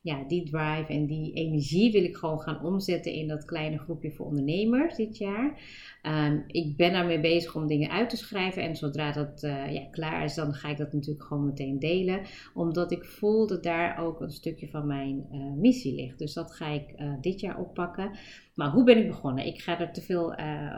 ja, 0.03 0.23
die 0.27 0.43
drive 0.43 0.85
en 0.87 1.05
die 1.05 1.33
energie 1.33 1.91
wil 1.91 2.03
ik 2.03 2.15
gewoon 2.15 2.39
gaan 2.39 2.63
omzetten 2.63 3.11
in 3.11 3.27
dat 3.27 3.45
kleine 3.45 3.77
groepje 3.77 4.11
voor 4.11 4.25
ondernemers 4.25 4.95
dit 4.95 5.17
jaar. 5.17 5.59
Ehm, 6.01 6.39
ik 6.47 6.77
ben 6.77 6.91
daarmee 6.91 7.19
bezig 7.19 7.55
om 7.55 7.67
dingen 7.67 7.89
uit 7.89 8.09
te 8.09 8.17
schrijven. 8.17 8.63
En 8.63 8.75
zodra 8.75 9.11
dat 9.11 9.43
uh, 9.43 9.73
ja, 9.73 9.87
klaar 9.91 10.23
is, 10.23 10.35
dan 10.35 10.53
ga 10.53 10.69
ik 10.69 10.77
dat 10.77 10.93
natuurlijk 10.93 11.25
gewoon 11.25 11.45
meteen 11.45 11.79
delen. 11.79 12.21
Omdat 12.53 12.91
ik 12.91 13.05
voel 13.05 13.47
dat 13.47 13.63
daar 13.63 13.99
ook 13.99 14.21
een 14.21 14.31
stukje 14.31 14.67
van 14.67 14.87
mijn 14.87 15.25
uh, 15.31 15.53
missie 15.53 15.95
ligt. 15.95 16.19
Dus 16.19 16.33
dat 16.33 16.51
ga 16.51 16.67
ik 16.67 16.93
uh, 16.97 17.13
dit 17.21 17.39
jaar 17.39 17.59
oppakken. 17.59 18.11
Maar 18.55 18.71
hoe 18.71 18.83
ben 18.83 18.97
ik 18.97 19.07
begonnen? 19.07 19.45
Ik 19.45 19.61
ga 19.61 19.79
er 19.79 19.93
te 19.93 20.01
veel 20.01 20.35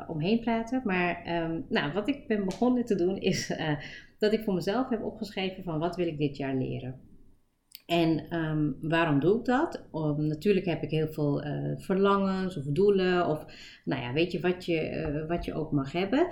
omheen 0.07 0.39
praten. 0.39 0.81
Maar 0.85 1.43
um, 1.43 1.65
nou, 1.69 1.93
wat 1.93 2.07
ik 2.07 2.27
ben 2.27 2.45
begonnen 2.45 2.85
te 2.85 2.95
doen 2.95 3.17
is 3.17 3.51
dat 4.19 4.33
ik 4.33 4.43
voor 4.43 4.53
mezelf 4.53 4.89
heb 4.89 5.03
opgeschreven 5.03 5.63
van 5.63 5.79
wat 5.79 5.95
wil 5.95 6.07
ik 6.07 6.17
dit 6.17 6.37
jaar 6.37 6.55
leren. 6.55 7.12
En 7.93 8.37
um, 8.39 8.77
waarom 8.81 9.19
doe 9.19 9.39
ik 9.39 9.45
dat? 9.45 9.83
Natuurlijk 10.17 10.65
heb 10.65 10.81
ik 10.81 10.89
heel 10.89 11.07
veel 11.07 11.45
uh, 11.45 11.77
verlangens 11.77 12.57
of 12.57 12.63
doelen 12.63 13.27
of 13.27 13.45
nou 13.85 14.01
ja, 14.01 14.13
weet 14.13 14.31
je 14.31 14.39
wat 14.39 14.65
je, 14.65 14.91
uh, 14.91 15.27
wat 15.27 15.45
je 15.45 15.53
ook 15.53 15.71
mag 15.71 15.91
hebben. 15.91 16.27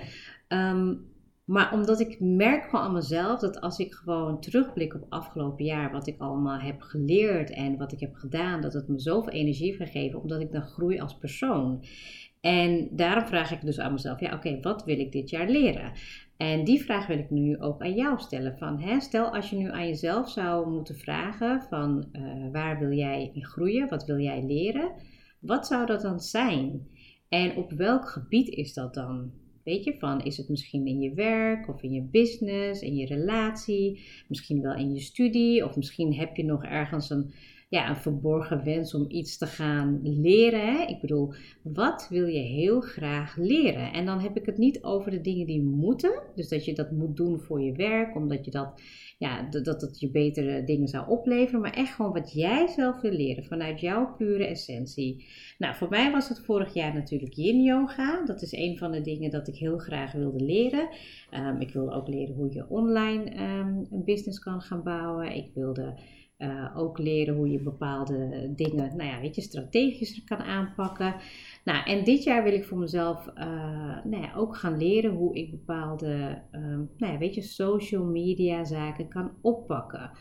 Um, 0.47 1.09
maar 1.45 1.73
omdat 1.73 1.99
ik 1.99 2.19
merk 2.19 2.63
gewoon 2.63 2.85
aan 2.85 2.93
mezelf 2.93 3.39
dat 3.39 3.61
als 3.61 3.79
ik 3.79 3.93
gewoon 3.93 4.41
terugblik 4.41 4.93
op 4.93 5.05
afgelopen 5.09 5.65
jaar, 5.65 5.91
wat 5.91 6.07
ik 6.07 6.19
allemaal 6.19 6.59
heb 6.59 6.81
geleerd 6.81 7.49
en 7.49 7.77
wat 7.77 7.91
ik 7.91 7.99
heb 7.99 8.15
gedaan, 8.15 8.61
dat 8.61 8.73
het 8.73 8.87
me 8.87 8.99
zoveel 8.99 9.33
energie 9.33 9.75
heeft 9.77 10.15
omdat 10.15 10.41
ik 10.41 10.51
dan 10.51 10.61
groei 10.61 10.99
als 10.99 11.17
persoon. 11.17 11.83
En 12.41 12.87
daarom 12.91 13.25
vraag 13.25 13.51
ik 13.51 13.61
dus 13.61 13.79
aan 13.79 13.93
mezelf, 13.93 14.19
ja 14.19 14.33
oké, 14.33 14.59
wat 14.61 14.83
wil 14.83 14.99
ik 14.99 15.11
dit 15.11 15.29
jaar 15.29 15.49
leren? 15.49 15.91
En 16.37 16.63
die 16.63 16.81
vraag 16.81 17.07
wil 17.07 17.17
ik 17.17 17.29
nu 17.29 17.59
ook 17.59 17.81
aan 17.81 17.93
jou 17.93 18.19
stellen. 18.19 18.57
Van, 18.57 18.79
hè, 18.79 18.99
stel 18.99 19.35
als 19.35 19.49
je 19.49 19.55
nu 19.55 19.71
aan 19.71 19.87
jezelf 19.87 20.29
zou 20.29 20.69
moeten 20.69 20.95
vragen 20.95 21.61
van 21.69 22.09
uh, 22.13 22.51
waar 22.51 22.79
wil 22.79 22.91
jij 22.91 23.31
in 23.33 23.45
groeien? 23.45 23.89
Wat 23.89 24.05
wil 24.05 24.19
jij 24.19 24.43
leren? 24.43 24.91
Wat 25.39 25.67
zou 25.67 25.85
dat 25.85 26.01
dan 26.01 26.19
zijn? 26.19 26.87
En 27.29 27.55
op 27.55 27.71
welk 27.71 28.09
gebied 28.09 28.47
is 28.47 28.73
dat 28.73 28.93
dan? 28.93 29.31
Weet 29.63 29.83
je, 29.83 29.95
van 29.99 30.23
is 30.23 30.37
het 30.37 30.49
misschien 30.49 30.87
in 30.87 30.99
je 30.99 31.13
werk 31.13 31.69
of 31.69 31.83
in 31.83 31.91
je 31.91 32.01
business, 32.01 32.81
in 32.81 32.95
je 32.95 33.05
relatie, 33.05 34.03
misschien 34.27 34.61
wel 34.61 34.73
in 34.75 34.93
je 34.93 34.99
studie 34.99 35.65
of 35.65 35.75
misschien 35.75 36.13
heb 36.13 36.35
je 36.35 36.45
nog 36.45 36.63
ergens 36.63 37.09
een 37.09 37.33
ja, 37.71 37.89
een 37.89 37.95
verborgen 37.95 38.63
wens 38.63 38.93
om 38.93 39.05
iets 39.07 39.37
te 39.37 39.45
gaan 39.45 39.99
leren. 40.03 40.73
Hè? 40.73 40.85
Ik 40.85 41.01
bedoel, 41.01 41.33
wat 41.63 42.07
wil 42.09 42.25
je 42.25 42.39
heel 42.39 42.81
graag 42.81 43.35
leren? 43.35 43.93
En 43.93 44.05
dan 44.05 44.19
heb 44.19 44.37
ik 44.37 44.45
het 44.45 44.57
niet 44.57 44.83
over 44.83 45.11
de 45.11 45.21
dingen 45.21 45.45
die 45.45 45.61
moeten. 45.61 46.21
Dus 46.35 46.49
dat 46.49 46.65
je 46.65 46.73
dat 46.73 46.91
moet 46.91 47.17
doen 47.17 47.39
voor 47.39 47.61
je 47.61 47.71
werk, 47.71 48.15
omdat 48.15 48.45
je 48.45 48.51
dat, 48.51 48.81
ja, 49.17 49.49
dat 49.49 49.81
het 49.81 49.99
je 49.99 50.09
betere 50.09 50.63
dingen 50.63 50.87
zou 50.87 51.09
opleveren. 51.09 51.61
Maar 51.61 51.73
echt 51.73 51.93
gewoon 51.93 52.13
wat 52.13 52.33
jij 52.33 52.67
zelf 52.67 53.01
wil 53.01 53.11
leren 53.11 53.43
vanuit 53.43 53.79
jouw 53.79 54.15
pure 54.17 54.45
essentie. 54.45 55.25
Nou, 55.57 55.75
voor 55.75 55.89
mij 55.89 56.11
was 56.11 56.29
het 56.29 56.39
vorig 56.39 56.73
jaar 56.73 56.93
natuurlijk 56.93 57.33
yin 57.33 57.63
yoga. 57.63 58.25
Dat 58.25 58.41
is 58.41 58.51
een 58.51 58.77
van 58.77 58.91
de 58.91 59.01
dingen 59.01 59.31
dat 59.31 59.47
ik 59.47 59.55
heel 59.55 59.77
graag 59.77 60.11
wilde 60.11 60.43
leren. 60.43 60.89
Um, 61.33 61.59
ik 61.59 61.73
wilde 61.73 61.91
ook 61.91 62.07
leren 62.07 62.35
hoe 62.35 62.53
je 62.53 62.69
online 62.69 63.31
um, 63.31 63.87
een 63.91 64.03
business 64.05 64.39
kan 64.39 64.61
gaan 64.61 64.83
bouwen. 64.83 65.35
Ik 65.35 65.51
wilde 65.53 65.93
uh, 66.41 66.77
ook 66.77 66.97
leren 66.97 67.35
hoe 67.35 67.51
je 67.51 67.59
bepaalde 67.59 68.49
dingen, 68.55 68.95
nou 68.95 69.09
ja, 69.09 69.19
weet 69.19 69.35
je, 69.35 69.41
strategisch 69.41 70.23
kan 70.23 70.37
aanpakken. 70.37 71.15
Nou, 71.63 71.85
en 71.85 72.03
dit 72.03 72.23
jaar 72.23 72.43
wil 72.43 72.53
ik 72.53 72.65
voor 72.65 72.77
mezelf 72.77 73.27
uh, 73.27 74.03
nou 74.03 74.21
ja, 74.21 74.33
ook 74.35 74.57
gaan 74.57 74.77
leren 74.77 75.11
hoe 75.11 75.35
ik 75.35 75.51
bepaalde, 75.51 76.41
uh, 76.51 76.61
nou 76.97 77.13
ja, 77.13 77.17
weet 77.17 77.35
je, 77.35 77.41
social 77.41 78.03
media 78.03 78.63
zaken 78.63 79.07
kan 79.07 79.31
oppakken. 79.41 80.11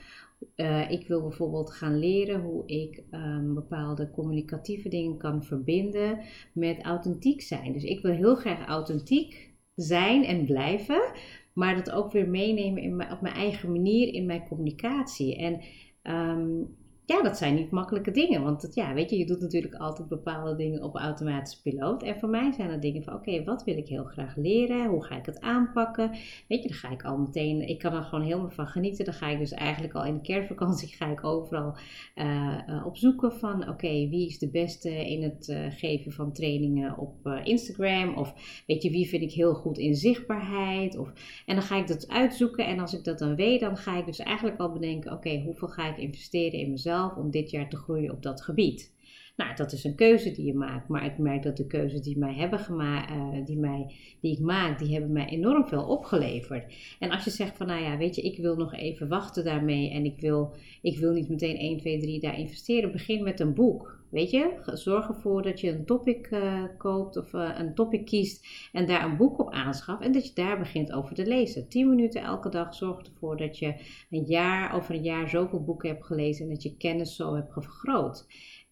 Uh, 0.56 0.90
ik 0.90 1.06
wil 1.08 1.22
bijvoorbeeld 1.22 1.70
gaan 1.72 1.98
leren 1.98 2.40
hoe 2.40 2.66
ik 2.66 3.02
um, 3.10 3.54
bepaalde 3.54 4.10
communicatieve 4.10 4.88
dingen 4.88 5.16
kan 5.16 5.44
verbinden 5.44 6.18
met 6.52 6.82
authentiek 6.82 7.40
zijn. 7.42 7.72
Dus 7.72 7.84
ik 7.84 8.02
wil 8.02 8.12
heel 8.12 8.34
graag 8.34 8.66
authentiek 8.66 9.50
zijn 9.74 10.24
en 10.24 10.44
blijven, 10.44 11.12
maar 11.52 11.74
dat 11.74 11.90
ook 11.90 12.12
weer 12.12 12.28
meenemen 12.28 12.82
in 12.82 13.12
op 13.12 13.20
mijn 13.20 13.34
eigen 13.34 13.72
manier 13.72 14.14
in 14.14 14.26
mijn 14.26 14.48
communicatie. 14.48 15.36
En 15.36 15.60
Um, 16.07 16.76
ja, 17.11 17.23
dat 17.23 17.37
zijn 17.37 17.55
niet 17.55 17.71
makkelijke 17.71 18.11
dingen. 18.11 18.43
Want 18.43 18.71
ja, 18.75 18.95
weet 18.95 19.11
je, 19.11 19.19
je 19.19 19.26
doet 19.26 19.40
natuurlijk 19.40 19.75
altijd 19.75 20.09
bepaalde 20.09 20.57
dingen 20.57 20.83
op 20.83 20.97
automatische 20.97 21.62
piloot. 21.62 22.02
En 22.02 22.19
voor 22.19 22.29
mij 22.29 22.52
zijn 22.52 22.71
er 22.71 22.81
dingen 22.81 23.02
van, 23.02 23.14
oké, 23.14 23.45
wat 23.45 23.64
wil 23.64 23.76
ik 23.76 23.88
heel 23.88 24.05
graag 24.05 24.37
leren? 24.37 24.87
Hoe 24.87 25.05
ga 25.05 25.17
ik 25.17 25.26
het 25.26 25.40
aanpakken? 25.40 26.11
Weet 26.49 26.62
je, 26.62 26.69
dan 26.69 26.76
ga 26.76 26.90
ik 26.90 27.05
al 27.05 27.19
meteen, 27.19 27.69
ik 27.69 27.79
kan 27.79 27.93
er 27.93 28.02
gewoon 28.02 28.25
helemaal 28.25 28.50
van 28.50 28.67
genieten. 28.67 29.05
Dan 29.05 29.14
ga 29.14 29.29
ik 29.29 29.38
dus 29.38 29.52
eigenlijk 29.52 29.95
al 29.95 30.05
in 30.05 30.14
de 30.14 30.21
kerstvakantie, 30.21 30.88
ga 30.99 31.07
ik 31.07 31.25
overal 31.25 31.76
uh, 32.14 32.83
op 32.87 32.97
zoeken 32.97 33.33
van, 33.33 33.69
oké, 33.69 34.09
wie 34.09 34.26
is 34.26 34.38
de 34.38 34.50
beste 34.50 35.11
in 35.11 35.23
het 35.23 35.49
uh, 35.49 35.59
geven 35.71 36.12
van 36.12 36.33
trainingen 36.33 36.99
op 36.99 37.40
Instagram? 37.45 38.14
Of 38.14 38.35
weet 38.67 38.83
je, 38.83 38.90
wie 38.90 39.09
vind 39.09 39.23
ik 39.23 39.33
heel 39.33 39.55
goed 39.55 39.79
in 39.79 39.95
zichtbaarheid? 39.95 40.99
Of, 40.99 41.12
en 41.47 41.55
dan 41.55 41.64
ga 41.64 41.76
ik 41.76 41.87
dat 41.87 42.09
uitzoeken. 42.09 42.67
En 42.67 42.81
als 42.81 42.95
ik 42.95 43.05
dat 43.05 43.19
dan 43.19 43.35
weet, 43.35 43.61
dan 43.61 43.76
ga 43.76 43.99
ik 43.99 44.07
dus 44.07 44.19
eigenlijk 44.19 44.59
al 44.61 44.73
bedenken, 44.73 45.12
oké, 45.12 45.43
hoeveel 45.45 45.69
ga 45.69 45.88
ik 45.88 45.97
investeren 45.97 46.59
in 46.59 46.71
mezelf? 46.71 46.99
Om 47.09 47.30
dit 47.30 47.50
jaar 47.50 47.69
te 47.69 47.76
groeien 47.76 48.12
op 48.12 48.23
dat 48.23 48.42
gebied. 48.42 48.92
Nou, 49.40 49.56
dat 49.56 49.73
is 49.73 49.85
een 49.85 49.94
keuze 49.94 50.30
die 50.30 50.44
je 50.44 50.54
maakt. 50.54 50.88
Maar 50.88 51.04
ik 51.04 51.18
merk 51.18 51.42
dat 51.42 51.56
de 51.56 51.66
keuzes 51.66 52.00
die, 52.00 52.18
mij 52.18 52.35
hebben 52.35 52.59
gemaakt, 52.59 53.11
uh, 53.11 53.44
die, 53.44 53.59
mij, 53.59 53.94
die 54.20 54.32
ik 54.32 54.38
maak, 54.38 54.78
die 54.78 54.92
hebben 54.92 55.12
mij 55.12 55.26
enorm 55.26 55.68
veel 55.68 55.87
opgeleverd. 55.87 56.75
En 56.99 57.11
als 57.11 57.25
je 57.25 57.30
zegt 57.30 57.56
van, 57.56 57.66
nou 57.66 57.82
ja, 57.82 57.97
weet 57.97 58.14
je, 58.14 58.23
ik 58.23 58.38
wil 58.38 58.56
nog 58.56 58.75
even 58.75 59.09
wachten 59.09 59.44
daarmee 59.44 59.90
en 59.90 60.04
ik 60.04 60.20
wil, 60.20 60.54
ik 60.82 60.99
wil 60.99 61.12
niet 61.12 61.28
meteen 61.28 61.56
1, 61.56 61.78
2, 61.78 62.00
3 62.00 62.20
daar 62.20 62.38
investeren. 62.38 62.92
Begin 62.92 63.23
met 63.23 63.40
een 63.40 63.54
boek. 63.54 63.99
Weet 64.11 64.30
je, 64.30 64.61
zorg 64.64 65.09
ervoor 65.09 65.42
dat 65.42 65.61
je 65.61 65.70
een 65.70 65.85
topic 65.85 66.30
uh, 66.30 66.64
koopt 66.78 67.16
of 67.16 67.32
uh, 67.32 67.50
een 67.59 67.75
topic 67.75 68.06
kiest 68.06 68.47
en 68.73 68.87
daar 68.87 69.04
een 69.04 69.16
boek 69.16 69.38
op 69.38 69.50
aanschaft 69.50 70.02
en 70.02 70.12
dat 70.12 70.26
je 70.26 70.35
daar 70.35 70.59
begint 70.59 70.92
over 70.92 71.14
te 71.14 71.26
lezen. 71.26 71.68
10 71.68 71.88
minuten 71.88 72.23
elke 72.23 72.49
dag 72.49 72.75
zorgt 72.75 73.06
ervoor 73.06 73.37
dat 73.37 73.59
je 73.59 73.75
een 74.11 74.25
jaar, 74.25 74.75
over 74.75 74.94
een 74.94 75.02
jaar 75.02 75.28
zoveel 75.28 75.64
boeken 75.64 75.88
hebt 75.88 76.04
gelezen 76.04 76.44
en 76.44 76.50
dat 76.50 76.62
je 76.62 76.76
kennis 76.76 77.16
zo 77.16 77.35
hebt 77.35 77.52
vergroot. 77.52 78.26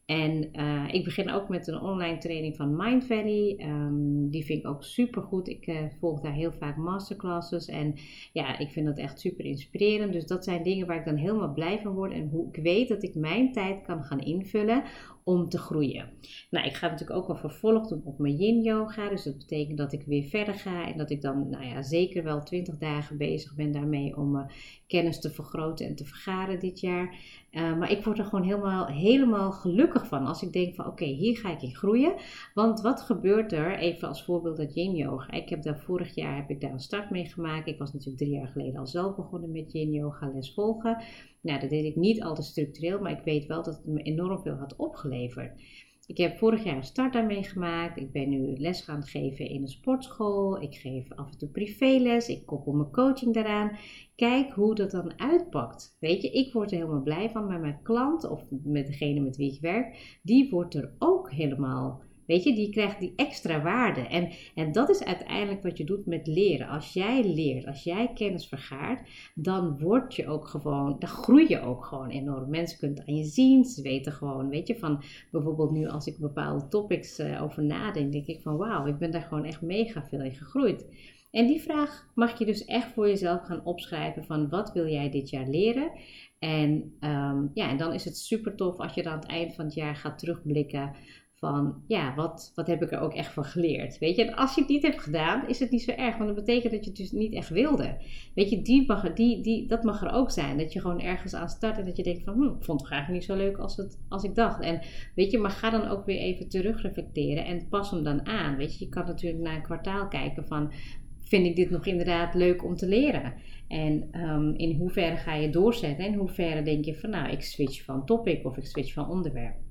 En 0.08 0.48
uh, 0.52 0.84
ik 0.90 1.04
begin 1.04 1.30
ook 1.30 1.48
met 1.48 1.66
een 1.66 1.80
online 1.80 2.18
training 2.18 2.56
van 2.56 2.76
Mind 2.76 3.06
Valley. 3.06 3.56
Um, 3.60 4.30
die 4.30 4.44
vind 4.44 4.58
ik 4.58 4.66
ook 4.66 4.84
super 4.84 5.22
goed. 5.22 5.48
Ik 5.48 5.66
uh, 5.66 5.80
volg 5.98 6.20
daar 6.20 6.32
heel 6.32 6.52
vaak 6.52 6.76
masterclasses. 6.76 7.66
En 7.66 7.94
ja, 8.32 8.58
ik 8.58 8.70
vind 8.70 8.86
dat 8.86 8.98
echt 8.98 9.20
super 9.20 9.44
inspirerend. 9.44 10.12
Dus 10.12 10.26
dat 10.26 10.44
zijn 10.44 10.62
dingen 10.62 10.86
waar 10.86 10.98
ik 10.98 11.04
dan 11.04 11.16
helemaal 11.16 11.52
blij 11.52 11.80
van 11.80 11.94
word. 11.94 12.12
En 12.12 12.28
hoe 12.28 12.48
ik 12.52 12.62
weet 12.62 12.88
dat 12.88 13.02
ik 13.02 13.14
mijn 13.14 13.52
tijd 13.52 13.82
kan 13.82 14.04
gaan 14.04 14.20
invullen 14.20 14.82
om 15.24 15.48
te 15.48 15.58
groeien. 15.58 16.08
Nou, 16.50 16.66
ik 16.66 16.74
ga 16.74 16.88
natuurlijk 16.88 17.18
ook 17.18 17.28
een 17.28 17.36
vervolg 17.36 17.88
doen 17.88 18.02
op 18.04 18.18
mijn 18.18 18.36
yin 18.36 18.62
yoga. 18.62 19.08
Dus 19.08 19.24
dat 19.24 19.38
betekent 19.38 19.78
dat 19.78 19.92
ik 19.92 20.02
weer 20.06 20.24
verder 20.24 20.54
ga. 20.54 20.86
En 20.86 20.98
dat 20.98 21.10
ik 21.10 21.22
dan, 21.22 21.48
nou 21.50 21.64
ja, 21.64 21.82
zeker 21.82 22.22
wel 22.22 22.42
20 22.42 22.78
dagen 22.78 23.16
bezig 23.16 23.54
ben 23.54 23.72
daarmee 23.72 24.16
om 24.16 24.30
mijn 24.30 24.50
kennis 24.88 25.20
te 25.20 25.30
vergroten 25.30 25.86
en 25.86 25.94
te 25.94 26.04
vergaren 26.04 26.60
dit 26.60 26.80
jaar. 26.80 27.16
Uh, 27.50 27.78
maar 27.78 27.90
ik 27.90 28.04
word 28.04 28.18
er 28.18 28.24
gewoon 28.24 28.44
helemaal, 28.44 28.86
helemaal 28.86 29.52
gelukkig 29.52 30.06
van 30.06 30.26
als 30.26 30.42
ik 30.42 30.52
denk 30.52 30.74
van 30.74 30.86
oké, 30.86 31.04
hier 31.04 31.36
ga 31.36 31.50
ik 31.50 31.62
in 31.62 31.74
groeien. 31.74 32.14
Want 32.54 32.80
wat 32.80 33.00
gebeurt 33.00 33.52
er, 33.52 33.78
even 33.78 34.08
als 34.08 34.24
voorbeeld 34.24 34.56
dat 34.56 34.74
yin 34.74 34.94
yoga. 34.94 35.32
Ik 35.32 35.48
heb 35.48 35.62
daar 35.62 35.78
vorig 35.78 36.14
jaar 36.14 36.36
heb 36.36 36.50
ik 36.50 36.60
daar 36.60 36.72
een 36.72 36.80
start 36.80 37.10
mee 37.10 37.26
gemaakt. 37.26 37.66
Ik 37.66 37.78
was 37.78 37.92
natuurlijk 37.92 38.18
drie 38.18 38.34
jaar 38.34 38.48
geleden 38.48 38.80
al 38.80 38.86
zelf 38.86 39.16
begonnen 39.16 39.52
met 39.52 39.72
yin 39.72 39.92
yoga 39.92 40.30
les 40.34 40.54
volgen. 40.54 41.02
Nou, 41.40 41.60
dat 41.60 41.70
deed 41.70 41.84
ik 41.84 41.96
niet 41.96 42.22
altijd 42.22 42.46
structureel, 42.46 43.00
maar 43.00 43.12
ik 43.12 43.24
weet 43.24 43.46
wel 43.46 43.62
dat 43.62 43.76
het 43.76 43.86
me 43.86 44.02
enorm 44.02 44.42
veel 44.42 44.54
had 44.54 44.76
opgeleverd. 44.76 45.60
Ik 46.08 46.16
heb 46.16 46.38
vorig 46.38 46.64
jaar 46.64 46.76
een 46.76 46.84
start 46.84 47.12
daarmee 47.12 47.42
gemaakt. 47.42 47.96
Ik 47.96 48.12
ben 48.12 48.28
nu 48.28 48.58
les 48.58 48.80
gaan 48.80 49.02
geven 49.02 49.48
in 49.48 49.62
een 49.62 49.68
sportschool. 49.68 50.62
Ik 50.62 50.74
geef 50.74 51.12
af 51.12 51.30
en 51.30 51.38
toe 51.38 51.48
privéles. 51.48 52.28
Ik 52.28 52.46
koppel 52.46 52.72
mijn 52.72 52.90
coaching 52.90 53.34
daaraan. 53.34 53.78
Kijk 54.16 54.52
hoe 54.52 54.74
dat 54.74 54.90
dan 54.90 55.18
uitpakt. 55.20 55.96
Weet 56.00 56.22
je, 56.22 56.30
ik 56.30 56.52
word 56.52 56.70
er 56.70 56.76
helemaal 56.76 57.02
blij 57.02 57.30
van. 57.30 57.46
Maar 57.46 57.60
mijn 57.60 57.82
klant 57.82 58.28
of 58.28 58.44
met 58.50 58.86
degene 58.86 59.20
met 59.20 59.36
wie 59.36 59.52
ik 59.52 59.60
werk, 59.60 60.18
die 60.22 60.50
wordt 60.50 60.74
er 60.74 60.92
ook 60.98 61.30
helemaal 61.32 62.02
Weet 62.28 62.44
je, 62.44 62.54
die 62.54 62.70
krijgt 62.70 63.00
die 63.00 63.12
extra 63.16 63.62
waarde. 63.62 64.00
En, 64.00 64.28
en 64.54 64.72
dat 64.72 64.88
is 64.88 65.04
uiteindelijk 65.04 65.62
wat 65.62 65.78
je 65.78 65.84
doet 65.84 66.06
met 66.06 66.26
leren. 66.26 66.68
Als 66.68 66.92
jij 66.92 67.24
leert, 67.24 67.66
als 67.66 67.82
jij 67.84 68.10
kennis 68.14 68.46
vergaart, 68.46 69.08
dan 69.34 69.78
word 69.78 70.14
je 70.14 70.26
ook 70.26 70.48
gewoon, 70.48 70.96
dan 70.98 71.08
groei 71.08 71.48
je 71.48 71.60
ook 71.60 71.84
gewoon 71.84 72.08
enorm. 72.08 72.50
Mensen 72.50 72.78
kunnen 72.78 72.98
het 72.98 73.08
aan 73.08 73.16
je 73.16 73.24
zien, 73.24 73.64
ze 73.64 73.82
weten 73.82 74.12
gewoon, 74.12 74.48
weet 74.48 74.68
je, 74.68 74.78
van 74.78 75.02
bijvoorbeeld 75.30 75.70
nu 75.70 75.88
als 75.88 76.06
ik 76.06 76.18
bepaalde 76.18 76.68
topics 76.68 77.18
uh, 77.18 77.42
over 77.42 77.62
nadenk, 77.64 78.12
denk 78.12 78.26
ik 78.26 78.42
van 78.42 78.56
wauw, 78.56 78.86
ik 78.86 78.98
ben 78.98 79.10
daar 79.10 79.22
gewoon 79.22 79.44
echt 79.44 79.60
mega 79.60 80.04
veel 80.04 80.20
in 80.20 80.34
gegroeid. 80.34 80.86
En 81.30 81.46
die 81.46 81.60
vraag 81.60 82.10
mag 82.14 82.38
je 82.38 82.44
dus 82.44 82.64
echt 82.64 82.92
voor 82.92 83.08
jezelf 83.08 83.42
gaan 83.42 83.64
opschrijven 83.64 84.24
van 84.24 84.48
wat 84.48 84.72
wil 84.72 84.88
jij 84.88 85.10
dit 85.10 85.30
jaar 85.30 85.48
leren? 85.48 85.90
En, 86.38 86.70
um, 87.00 87.50
ja, 87.54 87.68
en 87.70 87.76
dan 87.76 87.92
is 87.92 88.04
het 88.04 88.16
super 88.16 88.54
tof 88.54 88.78
als 88.78 88.94
je 88.94 89.02
dan 89.02 89.12
aan 89.12 89.18
het 89.18 89.28
eind 89.28 89.54
van 89.54 89.64
het 89.64 89.74
jaar 89.74 89.96
gaat 89.96 90.18
terugblikken 90.18 90.92
van 91.38 91.82
ja, 91.86 92.14
wat, 92.14 92.52
wat 92.54 92.66
heb 92.66 92.82
ik 92.82 92.92
er 92.92 93.00
ook 93.00 93.14
echt 93.14 93.32
van 93.32 93.44
geleerd? 93.44 93.98
Weet 93.98 94.16
je, 94.16 94.24
en 94.24 94.34
als 94.34 94.54
je 94.54 94.60
het 94.60 94.70
niet 94.70 94.82
hebt 94.82 95.02
gedaan, 95.02 95.48
is 95.48 95.58
het 95.58 95.70
niet 95.70 95.82
zo 95.82 95.90
erg, 95.90 96.16
want 96.16 96.34
dat 96.34 96.44
betekent 96.44 96.72
dat 96.72 96.84
je 96.84 96.90
het 96.90 96.98
dus 96.98 97.12
niet 97.12 97.32
echt 97.32 97.48
wilde. 97.48 97.96
Weet 98.34 98.50
je, 98.50 98.62
die 98.62 98.86
mag, 98.86 99.12
die, 99.12 99.42
die, 99.42 99.66
dat 99.66 99.82
mag 99.82 100.02
er 100.02 100.12
ook 100.12 100.30
zijn. 100.30 100.58
Dat 100.58 100.72
je 100.72 100.80
gewoon 100.80 101.00
ergens 101.00 101.34
aan 101.34 101.48
start 101.48 101.78
en 101.78 101.84
dat 101.84 101.96
je 101.96 102.02
denkt 102.02 102.24
van, 102.24 102.34
hm, 102.34 102.44
ik 102.44 102.64
vond 102.64 102.80
het 102.80 102.88
graag 102.88 103.08
niet 103.08 103.24
zo 103.24 103.36
leuk 103.36 103.56
als, 103.56 103.76
het, 103.76 103.98
als 104.08 104.22
ik 104.22 104.34
dacht. 104.34 104.60
En 104.60 104.80
weet 105.14 105.30
je, 105.30 105.38
maar 105.38 105.50
ga 105.50 105.70
dan 105.70 105.88
ook 105.88 106.06
weer 106.06 106.18
even 106.18 106.48
terugreflecteren 106.48 107.44
en 107.44 107.68
pas 107.68 107.90
hem 107.90 108.02
dan 108.02 108.26
aan. 108.26 108.56
Weet 108.56 108.78
je, 108.78 108.84
je 108.84 108.90
kan 108.90 109.06
natuurlijk 109.06 109.42
na 109.42 109.54
een 109.54 109.62
kwartaal 109.62 110.08
kijken 110.08 110.46
van, 110.46 110.72
vind 111.18 111.46
ik 111.46 111.56
dit 111.56 111.70
nog 111.70 111.86
inderdaad 111.86 112.34
leuk 112.34 112.64
om 112.64 112.76
te 112.76 112.88
leren? 112.88 113.34
En 113.68 114.08
um, 114.20 114.54
in 114.54 114.76
hoeverre 114.76 115.16
ga 115.16 115.34
je 115.34 115.50
doorzetten? 115.50 116.04
En 116.04 116.12
in 116.12 116.18
hoeverre 116.18 116.62
denk 116.62 116.84
je 116.84 116.94
van, 116.94 117.10
nou, 117.10 117.30
ik 117.30 117.42
switch 117.42 117.84
van 117.84 118.06
topic 118.06 118.46
of 118.46 118.56
ik 118.56 118.66
switch 118.66 118.92
van 118.92 119.08
onderwerp. 119.08 119.67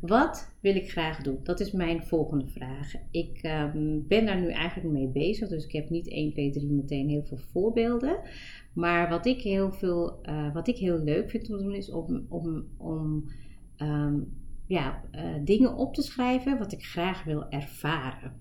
Wat 0.00 0.54
wil 0.60 0.76
ik 0.76 0.90
graag 0.90 1.22
doen? 1.22 1.38
Dat 1.42 1.60
is 1.60 1.72
mijn 1.72 2.02
volgende 2.02 2.46
vraag. 2.46 2.92
Ik 3.10 3.40
um, 3.42 4.06
ben 4.08 4.26
daar 4.26 4.40
nu 4.40 4.50
eigenlijk 4.50 4.92
mee 4.92 5.08
bezig, 5.08 5.48
dus 5.48 5.64
ik 5.64 5.72
heb 5.72 5.90
niet 5.90 6.08
1, 6.08 6.32
2, 6.32 6.50
3 6.50 6.72
meteen 6.72 7.08
heel 7.08 7.24
veel 7.24 7.38
voorbeelden. 7.38 8.18
Maar 8.72 9.08
wat 9.08 9.26
ik 9.26 9.40
heel, 9.40 9.72
veel, 9.72 10.18
uh, 10.22 10.54
wat 10.54 10.68
ik 10.68 10.76
heel 10.76 10.98
leuk 10.98 11.30
vind 11.30 11.50
om 11.50 11.56
te 11.56 11.62
doen 11.62 11.74
is 11.74 11.90
om, 11.90 12.26
om, 12.28 12.66
om 12.76 13.24
um, 13.78 14.32
ja, 14.68 15.02
uh, 15.12 15.20
dingen 15.44 15.76
op 15.76 15.94
te 15.94 16.02
schrijven 16.02 16.58
wat 16.58 16.72
ik 16.72 16.84
graag 16.84 17.24
wil 17.24 17.48
ervaren. 17.48 18.32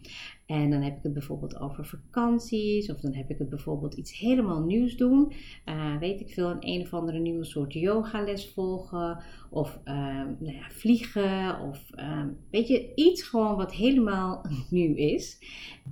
En 0.45 0.69
dan 0.69 0.81
heb 0.81 0.97
ik 0.97 1.03
het 1.03 1.13
bijvoorbeeld 1.13 1.59
over 1.59 1.85
vakanties, 1.85 2.91
of 2.91 2.99
dan 2.99 3.13
heb 3.13 3.29
ik 3.29 3.37
het 3.37 3.49
bijvoorbeeld 3.49 3.93
iets 3.93 4.19
helemaal 4.19 4.61
nieuws 4.61 4.97
doen. 4.97 5.31
Uh, 5.65 5.97
weet 5.97 6.21
ik 6.21 6.29
veel, 6.29 6.49
een 6.49 6.67
een 6.67 6.81
of 6.81 6.93
andere 6.93 7.19
nieuwe 7.19 7.45
soort 7.45 7.73
yogales 7.73 8.51
volgen, 8.53 9.23
of 9.49 9.79
uh, 9.85 9.93
nou 10.39 10.53
ja, 10.53 10.69
vliegen, 10.69 11.59
of 11.59 11.91
ehm, 11.91 12.29
weet 12.51 12.67
je, 12.67 12.91
iets 12.95 13.23
gewoon 13.23 13.55
wat 13.55 13.73
helemaal 13.73 14.45
nieuw 14.69 14.95
is. 14.95 15.39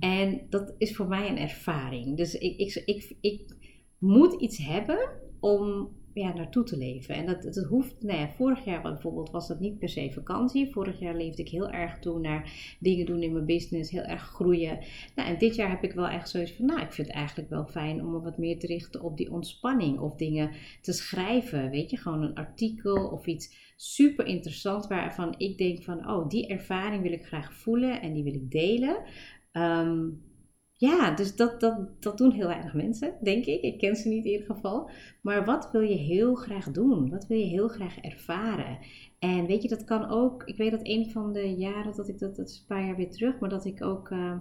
En 0.00 0.40
dat 0.50 0.74
is 0.78 0.96
voor 0.96 1.08
mij 1.08 1.28
een 1.28 1.38
ervaring. 1.38 2.16
Dus 2.16 2.34
ik, 2.34 2.58
ik, 2.58 2.82
ik, 2.84 3.16
ik 3.20 3.56
moet 3.98 4.40
iets 4.40 4.66
hebben 4.66 5.10
om 5.40 5.90
ja, 6.22 6.34
naartoe 6.34 6.64
te 6.64 6.76
leven. 6.76 7.14
En 7.14 7.26
dat, 7.26 7.42
dat 7.42 7.64
hoeft, 7.64 8.02
nou 8.02 8.18
ja, 8.18 8.28
vorig 8.28 8.64
jaar 8.64 8.82
bijvoorbeeld 8.82 9.30
was 9.30 9.48
dat 9.48 9.60
niet 9.60 9.78
per 9.78 9.88
se 9.88 10.12
vakantie. 10.12 10.72
Vorig 10.72 11.00
jaar 11.00 11.16
leefde 11.16 11.42
ik 11.42 11.48
heel 11.48 11.70
erg 11.70 11.98
toe 11.98 12.20
naar 12.20 12.76
dingen 12.80 13.06
doen 13.06 13.22
in 13.22 13.32
mijn 13.32 13.46
business, 13.46 13.90
heel 13.90 14.02
erg 14.02 14.22
groeien. 14.22 14.78
Nou, 15.14 15.28
en 15.28 15.38
dit 15.38 15.54
jaar 15.54 15.70
heb 15.70 15.82
ik 15.82 15.92
wel 15.92 16.08
echt 16.08 16.28
zoiets 16.28 16.52
van, 16.52 16.66
nou, 16.66 16.80
ik 16.80 16.92
vind 16.92 17.06
het 17.06 17.16
eigenlijk 17.16 17.50
wel 17.50 17.66
fijn 17.66 18.00
om 18.00 18.10
me 18.10 18.20
wat 18.20 18.38
meer 18.38 18.58
te 18.58 18.66
richten 18.66 19.02
op 19.02 19.16
die 19.16 19.32
ontspanning 19.32 19.98
of 19.98 20.16
dingen 20.16 20.50
te 20.80 20.92
schrijven. 20.92 21.70
Weet 21.70 21.90
je, 21.90 21.96
gewoon 21.96 22.22
een 22.22 22.34
artikel 22.34 23.08
of 23.08 23.26
iets 23.26 23.72
super 23.76 24.26
interessant 24.26 24.86
waarvan 24.86 25.34
ik 25.38 25.58
denk 25.58 25.82
van, 25.82 26.10
oh, 26.10 26.28
die 26.28 26.46
ervaring 26.46 27.02
wil 27.02 27.12
ik 27.12 27.26
graag 27.26 27.54
voelen 27.54 28.00
en 28.00 28.12
die 28.12 28.24
wil 28.24 28.34
ik 28.34 28.50
delen. 28.50 29.02
Ehm, 29.52 30.08
ja, 30.76 31.14
dus 31.14 31.36
dat, 31.36 31.60
dat, 31.60 32.02
dat 32.02 32.18
doen 32.18 32.30
heel 32.30 32.46
weinig 32.46 32.74
mensen, 32.74 33.14
denk 33.22 33.44
ik. 33.44 33.62
Ik 33.62 33.78
ken 33.78 33.96
ze 33.96 34.08
niet 34.08 34.24
in 34.24 34.30
ieder 34.30 34.46
geval. 34.46 34.90
Maar 35.22 35.44
wat 35.44 35.70
wil 35.72 35.80
je 35.80 35.96
heel 35.96 36.34
graag 36.34 36.70
doen? 36.70 37.10
Wat 37.10 37.26
wil 37.26 37.38
je 37.38 37.44
heel 37.44 37.68
graag 37.68 37.98
ervaren? 37.98 38.78
En 39.18 39.46
weet 39.46 39.62
je, 39.62 39.68
dat 39.68 39.84
kan 39.84 40.08
ook. 40.08 40.42
Ik 40.42 40.56
weet 40.56 40.70
dat 40.70 40.80
een 40.82 41.10
van 41.10 41.32
de 41.32 41.54
jaren 41.54 41.96
dat 41.96 42.08
ik 42.08 42.18
dat, 42.18 42.36
dat 42.36 42.48
is 42.48 42.58
een 42.58 42.66
paar 42.66 42.86
jaar 42.86 42.96
weer 42.96 43.10
terug, 43.10 43.38
maar 43.38 43.50
dat 43.50 43.64
ik 43.64 43.84
ook 43.84 44.10
uh, 44.10 44.32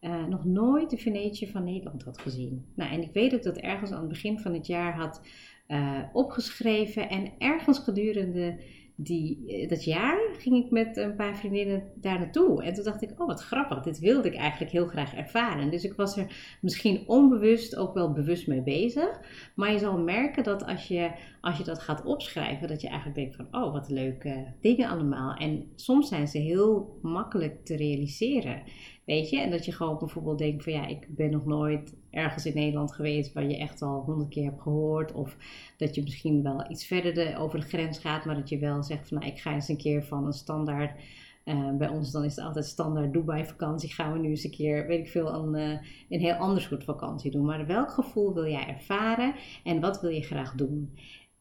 uh, 0.00 0.26
nog 0.26 0.44
nooit 0.44 0.90
de 0.90 0.98
Venetië 0.98 1.50
van 1.50 1.64
Nederland 1.64 2.02
had 2.02 2.18
gezien. 2.18 2.64
Nou, 2.74 2.90
en 2.90 3.02
ik 3.02 3.12
weet 3.12 3.34
ook 3.34 3.42
dat 3.42 3.56
ergens 3.56 3.90
aan 3.90 4.00
het 4.00 4.08
begin 4.08 4.38
van 4.38 4.54
het 4.54 4.66
jaar 4.66 4.94
had 4.96 5.20
uh, 5.68 5.98
opgeschreven 6.12 7.08
en 7.08 7.32
ergens 7.38 7.78
gedurende 7.78 8.58
die, 8.96 9.44
eh, 9.46 9.68
dat 9.68 9.84
jaar 9.84 10.18
ging 10.38 10.64
ik 10.64 10.70
met 10.70 10.96
een 10.96 11.16
paar 11.16 11.36
vriendinnen 11.36 11.82
daar 11.94 12.18
naartoe. 12.18 12.62
En 12.62 12.74
toen 12.74 12.84
dacht 12.84 13.02
ik, 13.02 13.20
oh 13.20 13.26
wat 13.26 13.40
grappig, 13.40 13.82
dit 13.82 13.98
wilde 13.98 14.28
ik 14.28 14.34
eigenlijk 14.34 14.72
heel 14.72 14.86
graag 14.86 15.14
ervaren. 15.14 15.70
Dus 15.70 15.84
ik 15.84 15.94
was 15.94 16.16
er 16.16 16.56
misschien 16.60 17.04
onbewust 17.06 17.76
ook 17.76 17.94
wel 17.94 18.12
bewust 18.12 18.46
mee 18.46 18.62
bezig. 18.62 19.20
Maar 19.54 19.72
je 19.72 19.78
zal 19.78 19.98
merken 19.98 20.44
dat 20.44 20.66
als 20.66 20.88
je, 20.88 21.10
als 21.40 21.58
je 21.58 21.64
dat 21.64 21.78
gaat 21.78 22.04
opschrijven, 22.04 22.68
dat 22.68 22.80
je 22.80 22.88
eigenlijk 22.88 23.16
denkt 23.16 23.36
van, 23.36 23.62
oh 23.64 23.72
wat 23.72 23.90
leuke 23.90 24.54
dingen 24.60 24.88
allemaal. 24.88 25.34
En 25.34 25.72
soms 25.74 26.08
zijn 26.08 26.28
ze 26.28 26.38
heel 26.38 26.98
makkelijk 27.02 27.64
te 27.64 27.76
realiseren. 27.76 28.62
Weet 29.04 29.30
je, 29.30 29.40
en 29.40 29.50
dat 29.50 29.64
je 29.64 29.72
gewoon 29.72 29.98
bijvoorbeeld 29.98 30.38
denkt 30.38 30.64
van 30.64 30.72
ja, 30.72 30.86
ik 30.86 31.06
ben 31.08 31.30
nog 31.30 31.44
nooit 31.44 31.94
ergens 32.14 32.46
in 32.46 32.54
Nederland 32.54 32.92
geweest 32.92 33.32
waar 33.32 33.48
je 33.48 33.58
echt 33.58 33.82
al 33.82 34.02
honderd 34.06 34.28
keer 34.28 34.44
hebt 34.44 34.62
gehoord. 34.62 35.12
Of 35.12 35.36
dat 35.76 35.94
je 35.94 36.02
misschien 36.02 36.42
wel 36.42 36.70
iets 36.70 36.86
verder 36.86 37.14
de, 37.14 37.36
over 37.38 37.60
de 37.60 37.66
grens 37.66 37.98
gaat, 37.98 38.24
maar 38.24 38.34
dat 38.34 38.48
je 38.48 38.58
wel 38.58 38.82
zegt 38.82 39.08
van 39.08 39.18
nou, 39.18 39.30
ik 39.30 39.40
ga 39.40 39.52
eens 39.52 39.68
een 39.68 39.76
keer 39.76 40.04
van 40.04 40.26
een 40.26 40.32
standaard. 40.32 41.00
Uh, 41.44 41.76
bij 41.76 41.88
ons 41.88 42.10
dan 42.10 42.24
is 42.24 42.36
het 42.36 42.44
altijd 42.44 42.64
standaard 42.64 43.12
Dubai 43.12 43.44
vakantie. 43.44 43.92
Gaan 43.92 44.12
we 44.12 44.18
nu 44.18 44.28
eens 44.28 44.44
een 44.44 44.50
keer, 44.50 44.86
weet 44.86 44.98
ik 44.98 45.08
veel, 45.08 45.34
een, 45.34 45.54
uh, 45.54 45.78
een 46.08 46.20
heel 46.20 46.34
ander 46.34 46.62
soort 46.62 46.84
vakantie 46.84 47.30
doen. 47.30 47.44
Maar 47.44 47.66
welk 47.66 47.90
gevoel 47.90 48.34
wil 48.34 48.46
jij 48.46 48.66
ervaren 48.66 49.34
en 49.64 49.80
wat 49.80 50.00
wil 50.00 50.10
je 50.10 50.22
graag 50.22 50.54
doen? 50.54 50.92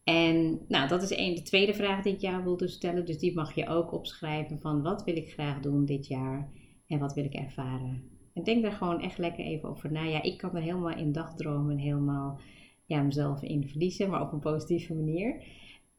En 0.04 0.60
nou, 0.68 0.88
dat 0.88 1.04
is 1.04 1.12
één. 1.12 1.36
De 1.36 1.42
tweede 1.42 1.74
vraag 1.74 2.04
die 2.04 2.14
ik 2.14 2.22
jou 2.22 2.44
wilde 2.44 2.68
stellen. 2.68 3.06
Dus 3.06 3.18
die 3.18 3.34
mag 3.34 3.56
je 3.56 3.68
ook 3.68 3.94
opschrijven 3.94 4.60
van 4.62 4.82
wat 4.82 5.04
wil 5.04 5.16
ik 5.16 5.32
graag 5.32 5.60
doen 5.60 5.86
dit 5.86 6.08
jaar 6.08 6.50
en 6.88 7.00
wat 7.00 7.14
wil 7.14 7.24
ik 7.24 7.34
ervaren. 7.34 8.13
En 8.34 8.44
denk 8.44 8.62
daar 8.64 8.72
gewoon 8.72 9.02
echt 9.02 9.18
lekker 9.18 9.46
even 9.46 9.70
over 9.70 9.92
na. 9.92 10.04
Ja, 10.04 10.22
ik 10.22 10.38
kan 10.38 10.56
er 10.56 10.62
helemaal 10.62 10.98
in 10.98 11.12
dagdromen 11.12 11.72
en 11.72 11.84
helemaal 11.84 12.40
ja, 12.86 13.02
mezelf 13.02 13.42
in 13.42 13.68
verliezen, 13.68 14.10
maar 14.10 14.22
op 14.22 14.32
een 14.32 14.40
positieve 14.40 14.94
manier. 14.94 15.44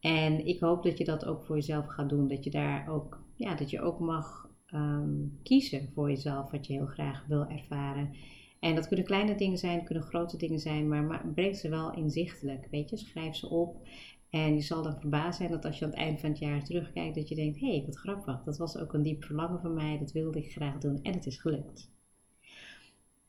En 0.01 0.47
ik 0.47 0.61
hoop 0.61 0.83
dat 0.83 0.99
je 0.99 1.05
dat 1.05 1.25
ook 1.25 1.45
voor 1.45 1.57
jezelf 1.57 1.87
gaat 1.87 2.09
doen. 2.09 2.29
Dat 2.29 2.45
je 2.45 2.51
daar 2.51 2.89
ook, 2.89 3.25
ja, 3.35 3.55
dat 3.55 3.71
je 3.71 3.81
ook 3.81 3.99
mag 3.99 4.49
ehm, 4.67 5.27
kiezen 5.43 5.91
voor 5.95 6.09
jezelf 6.09 6.51
wat 6.51 6.67
je 6.67 6.73
heel 6.73 6.87
graag 6.87 7.25
wil 7.27 7.47
ervaren. 7.47 8.15
En 8.61 8.75
dat 8.75 8.89
kunnen 8.89 9.07
kleine 9.07 9.35
dingen 9.35 9.59
zijn, 9.59 9.85
kunnen 9.85 10.05
grote 10.05 10.37
dingen 10.37 10.59
zijn, 10.59 10.89
maar, 10.89 11.03
maar 11.03 11.27
breng 11.35 11.57
ze 11.57 11.69
wel 11.69 11.95
inzichtelijk. 11.95 12.69
Weet 12.71 12.91
je, 12.91 12.97
schrijf 12.97 13.35
ze 13.35 13.49
op. 13.49 13.87
En 14.31 14.55
je 14.55 14.61
zal 14.61 14.83
dan 14.83 15.01
verbaasd 15.01 15.39
zijn 15.39 15.51
dat 15.51 15.65
als 15.65 15.79
je 15.79 15.85
aan 15.85 15.91
het 15.91 16.01
eind 16.01 16.21
van 16.21 16.31
het 16.31 16.39
jaar 16.39 16.65
terugkijkt, 16.65 17.15
dat 17.15 17.29
je 17.29 17.35
denkt: 17.35 17.61
hé, 17.61 17.71
hey, 17.71 17.83
wat 17.87 17.97
grappig, 17.97 18.43
dat 18.43 18.57
was 18.57 18.79
ook 18.79 18.93
een 18.93 19.03
diep 19.03 19.25
verlangen 19.25 19.61
van 19.61 19.75
mij, 19.75 19.99
dat 19.99 20.13
wilde 20.13 20.39
ik 20.39 20.53
graag 20.53 20.79
doen 20.79 21.03
en 21.03 21.13
het 21.13 21.27
is 21.27 21.41
gelukt. 21.41 21.94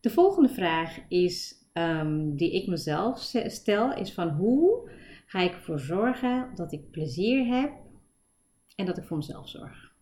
De 0.06 0.12
volgende 0.12 0.50
vraag 0.50 1.00
is, 1.08 1.56
um, 1.74 2.36
die 2.36 2.52
ik 2.52 2.68
mezelf 2.68 3.20
stel, 3.48 3.94
is 3.94 4.14
van 4.14 4.30
hoe 4.30 4.92
ga 5.26 5.40
ik 5.40 5.52
ervoor 5.54 5.80
zorgen 5.80 6.52
dat 6.56 6.72
ik 6.72 6.92
plezier 6.92 7.46
heb 7.46 7.72
en 8.76 8.86
dat 8.86 8.98
ik 8.98 9.04
voor 9.04 9.18
mezelf 9.18 9.50
zorg? 9.50 9.94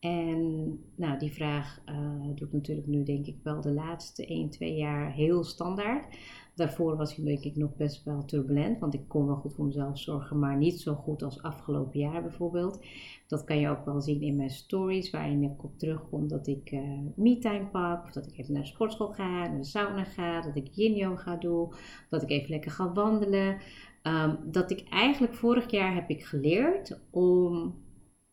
En 0.00 0.80
nou, 0.98 1.18
die 1.18 1.32
vraag 1.32 1.80
uh, 1.88 2.34
doe 2.34 2.46
ik 2.46 2.52
natuurlijk 2.52 2.86
nu 2.86 3.02
denk 3.02 3.26
ik 3.26 3.36
wel 3.42 3.60
de 3.60 3.72
laatste 3.72 4.26
1, 4.26 4.50
2 4.50 4.74
jaar 4.74 5.12
heel 5.12 5.44
standaard. 5.44 6.16
Daarvoor 6.54 6.96
was 6.96 7.16
hij 7.16 7.24
denk 7.24 7.44
ik 7.44 7.56
nog 7.56 7.76
best 7.76 8.04
wel 8.04 8.24
turbulent, 8.24 8.78
want 8.78 8.94
ik 8.94 9.08
kon 9.08 9.26
wel 9.26 9.36
goed 9.36 9.54
voor 9.54 9.64
mezelf 9.64 9.98
zorgen, 9.98 10.38
maar 10.38 10.56
niet 10.56 10.80
zo 10.80 10.94
goed 10.94 11.22
als 11.22 11.42
afgelopen 11.42 12.00
jaar 12.00 12.22
bijvoorbeeld. 12.22 12.84
Dat 13.26 13.44
kan 13.44 13.58
je 13.58 13.68
ook 13.68 13.84
wel 13.84 14.00
zien 14.00 14.22
in 14.22 14.36
mijn 14.36 14.50
stories, 14.50 15.10
waarin 15.10 15.42
ik 15.42 15.64
op 15.64 15.78
terugkom 15.78 16.28
dat 16.28 16.46
ik 16.46 16.70
uh, 16.72 16.80
me-time 17.16 17.66
pak, 17.66 18.04
of 18.04 18.12
dat 18.12 18.26
ik 18.26 18.38
even 18.38 18.52
naar 18.52 18.62
de 18.62 18.68
sportschool 18.68 19.08
ga, 19.08 19.46
naar 19.46 19.56
de 19.56 19.64
sauna 19.64 20.04
ga, 20.04 20.40
dat 20.40 20.56
ik 20.56 20.66
yin 20.66 20.94
yoga 20.94 21.36
doe, 21.36 21.74
dat 22.08 22.22
ik 22.22 22.30
even 22.30 22.50
lekker 22.50 22.70
ga 22.70 22.92
wandelen. 22.92 23.58
Um, 24.02 24.38
dat 24.44 24.70
ik 24.70 24.88
eigenlijk 24.88 25.34
vorig 25.34 25.70
jaar 25.70 25.94
heb 25.94 26.10
ik 26.10 26.24
geleerd 26.24 27.00
om 27.10 27.74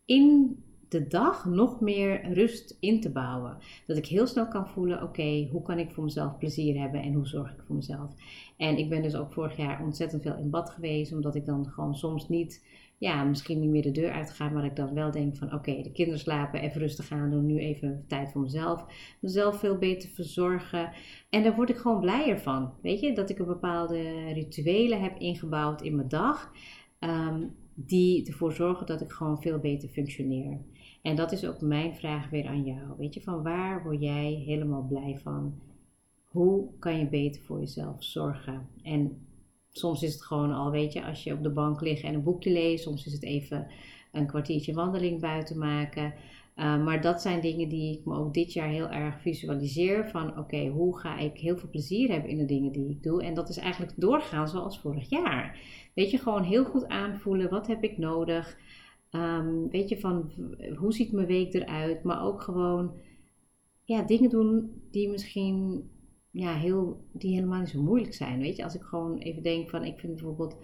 in 0.06 0.58
de 0.96 1.08
dag 1.08 1.46
nog 1.46 1.82
meer 1.82 2.34
rust 2.34 2.78
in 2.80 3.02
te 3.02 3.12
bouwen. 3.12 3.58
Dat 3.88 3.98
ik 3.98 4.06
heel 4.06 4.28
snel 4.28 4.48
kan 4.48 4.68
voelen: 4.68 5.04
oké, 5.04 5.48
hoe 5.52 5.62
kan 5.62 5.80
ik 5.80 5.92
voor 5.92 6.04
mezelf 6.04 6.38
plezier 6.38 6.80
hebben 6.80 7.02
en 7.02 7.14
hoe 7.14 7.28
zorg 7.28 7.52
ik 7.52 7.64
voor 7.66 7.76
mezelf? 7.76 8.14
En 8.58 8.78
ik 8.78 8.90
ben 8.90 9.02
dus 9.02 9.16
ook 9.16 9.34
vorig 9.34 9.58
jaar 9.58 9.84
ontzettend 9.84 10.22
veel 10.22 10.38
in 10.38 10.50
bad 10.50 10.70
geweest, 10.70 11.14
omdat 11.14 11.36
ik 11.36 11.46
dan 11.46 11.68
gewoon 11.68 11.96
soms 11.96 12.30
niet, 12.30 12.66
ja, 12.98 13.24
misschien 13.24 13.60
niet 13.60 13.70
meer 13.70 13.82
de 13.82 13.92
deur 13.92 14.12
uitga, 14.12 14.50
maar 14.50 14.66
ik 14.66 14.76
dan 14.76 14.94
wel 14.94 15.12
denk: 15.12 15.36
van 15.36 15.54
oké, 15.54 15.82
de 15.82 15.92
kinderen 15.92 16.20
slapen, 16.20 16.62
even 16.62 16.82
rustig 16.82 17.12
aan 17.12 17.30
doen, 17.30 17.46
nu 17.46 17.58
even 17.58 18.06
tijd 18.08 18.32
voor 18.32 18.42
mezelf. 18.42 18.86
Mezelf 19.22 19.60
veel 19.60 19.78
beter 19.78 20.10
verzorgen. 20.10 20.92
En 21.30 21.44
daar 21.44 21.56
word 21.56 21.70
ik 21.70 21.78
gewoon 21.78 22.00
blijer 22.00 22.40
van. 22.40 22.74
Weet 22.82 23.00
je, 23.00 23.14
dat 23.14 23.30
ik 23.30 23.40
een 23.40 23.46
bepaalde 23.46 24.32
rituelen 24.34 25.02
heb 25.02 25.20
ingebouwd 25.20 25.82
in 25.82 25.96
mijn 25.96 26.08
dag. 26.08 26.52
Um, 27.00 27.56
die 27.76 28.28
ervoor 28.28 28.54
zorgen 28.54 28.86
dat 28.86 29.02
ik 29.02 29.12
gewoon 29.12 29.42
veel 29.42 29.60
beter 29.60 29.90
functioneer. 29.90 30.58
En 31.06 31.16
dat 31.16 31.32
is 31.32 31.46
ook 31.46 31.62
mijn 31.62 31.96
vraag 31.96 32.30
weer 32.30 32.48
aan 32.48 32.64
jou. 32.64 32.98
Weet 32.98 33.14
je, 33.14 33.22
van 33.22 33.44
waar 33.44 33.84
word 33.84 34.02
jij 34.02 34.44
helemaal 34.46 34.86
blij 34.90 35.20
van? 35.24 35.60
Hoe 36.24 36.70
kan 36.80 37.00
je 37.00 37.08
beter 37.08 37.42
voor 37.42 37.60
jezelf 37.60 38.04
zorgen? 38.04 38.68
En 38.84 39.28
soms 39.72 40.04
is 40.04 40.14
het 40.14 40.24
gewoon 40.24 40.52
al, 40.52 40.72
weet 40.72 40.94
je, 40.94 41.06
als 41.06 41.24
je 41.24 41.34
op 41.34 41.44
de 41.44 41.50
bank 41.50 41.82
ligt 41.82 42.04
en 42.04 42.14
een 42.14 42.24
boekje 42.24 42.52
leest. 42.52 42.84
Soms 42.84 43.06
is 43.06 43.14
het 43.14 43.24
even 43.24 43.68
een 44.12 44.28
kwartiertje 44.28 44.74
wandeling 44.74 45.22
buiten 45.22 45.58
maken. 45.58 46.14
Uh, 46.56 46.84
maar 46.84 47.02
dat 47.02 47.22
zijn 47.22 47.42
dingen 47.42 47.70
die 47.70 48.00
ik 48.00 48.06
me 48.06 48.16
ook 48.16 48.34
dit 48.34 48.54
jaar 48.54 48.70
heel 48.70 48.90
erg 48.90 49.22
visualiseer. 49.22 50.10
Van 50.10 50.38
oké, 50.38 50.68
hoe 50.68 51.00
ga 51.00 51.18
ik 51.18 51.38
heel 51.38 51.58
veel 51.58 51.70
plezier 51.70 52.12
hebben 52.12 52.30
in 52.30 52.38
de 52.38 52.46
dingen 52.46 52.72
die 52.72 52.90
ik 52.90 53.04
doe? 53.04 53.24
En 53.24 53.34
dat 53.34 53.50
is 53.50 53.58
eigenlijk 53.58 53.94
doorgaan 53.96 54.48
zoals 54.48 54.80
vorig 54.80 55.10
jaar. 55.10 55.60
Weet 55.94 56.12
je, 56.12 56.18
gewoon 56.18 56.44
heel 56.44 56.66
goed 56.66 56.88
aanvoelen. 56.88 57.50
Wat 57.50 57.68
heb 57.68 57.84
ik 57.84 57.98
nodig? 57.98 58.58
Um, 59.16 59.70
weet 59.70 59.90
je, 59.90 60.00
van 60.00 60.32
hoe 60.76 60.94
ziet 60.94 61.12
mijn 61.12 61.28
week 61.28 61.54
eruit? 61.54 62.04
Maar 62.04 62.24
ook 62.24 62.42
gewoon 62.42 62.94
ja, 63.84 64.02
dingen 64.02 64.30
doen 64.30 64.82
die 64.92 65.10
misschien 65.10 65.90
ja, 66.32 66.54
heel, 66.54 67.06
die 67.12 67.34
helemaal 67.34 67.60
niet 67.60 67.70
zo 67.70 67.82
moeilijk 67.82 68.14
zijn. 68.14 68.40
Weet 68.40 68.56
je, 68.56 68.64
als 68.64 68.76
ik 68.76 68.82
gewoon 68.82 69.18
even 69.18 69.44
denk 69.44 69.70
van, 69.70 69.84
ik 69.84 70.00
vind 70.00 70.14
bijvoorbeeld, 70.14 70.58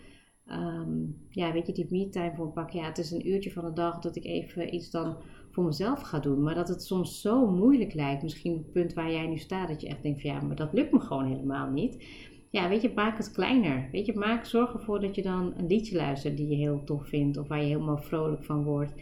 um, 0.48 1.18
ja, 1.30 1.52
weet 1.52 1.68
je, 1.68 1.74
die 1.74 1.88
me-time 1.90 2.36
voor 2.36 2.46
een 2.46 2.54
pak. 2.54 2.70
Ja, 2.70 2.86
het 2.86 2.98
is 2.98 3.12
een 3.12 3.28
uurtje 3.28 3.52
van 3.52 3.66
de 3.66 3.74
dag 3.74 4.00
dat 4.00 4.16
ik 4.16 4.26
even 4.26 4.74
iets 4.74 4.90
dan 4.92 5.18
voor 5.52 5.64
mezelf 5.64 6.02
ga 6.02 6.20
doen. 6.20 6.44
Maar 6.44 6.56
dat 6.56 6.68
het 6.68 6.84
soms 6.84 7.22
zo 7.22 7.52
moeilijk 7.52 7.94
lijkt. 7.94 8.24
Misschien 8.24 8.58
het 8.58 8.72
punt 8.72 8.94
waar 8.94 9.12
jij 9.12 9.28
nu 9.28 9.38
staat, 9.38 9.68
dat 9.68 9.82
je 9.82 9.88
echt 9.88 10.04
denkt 10.04 10.22
van, 10.22 10.30
ja, 10.30 10.42
maar 10.42 10.56
dat 10.56 10.74
lukt 10.74 10.92
me 10.92 11.00
gewoon 11.00 11.26
helemaal 11.26 11.70
niet 11.70 12.04
ja, 12.52 12.70
weet 12.70 12.82
je, 12.82 12.92
maak 12.96 13.18
het 13.18 13.32
kleiner. 13.32 13.90
Weet 13.92 14.06
je, 14.06 14.14
maak, 14.14 14.46
zorg 14.46 14.74
ervoor 14.74 15.00
dat 15.00 15.16
je 15.16 15.22
dan 15.22 15.54
een 15.58 15.68
liedje 15.68 15.96
luistert 15.96 16.38
die 16.38 16.48
je 16.48 16.56
heel 16.56 16.84
tof 16.84 17.08
vindt 17.08 17.38
of 17.38 17.48
waar 17.48 17.62
je 17.62 17.68
helemaal 17.68 17.98
vrolijk 17.98 18.44
van 18.44 18.64
wordt. 18.64 18.94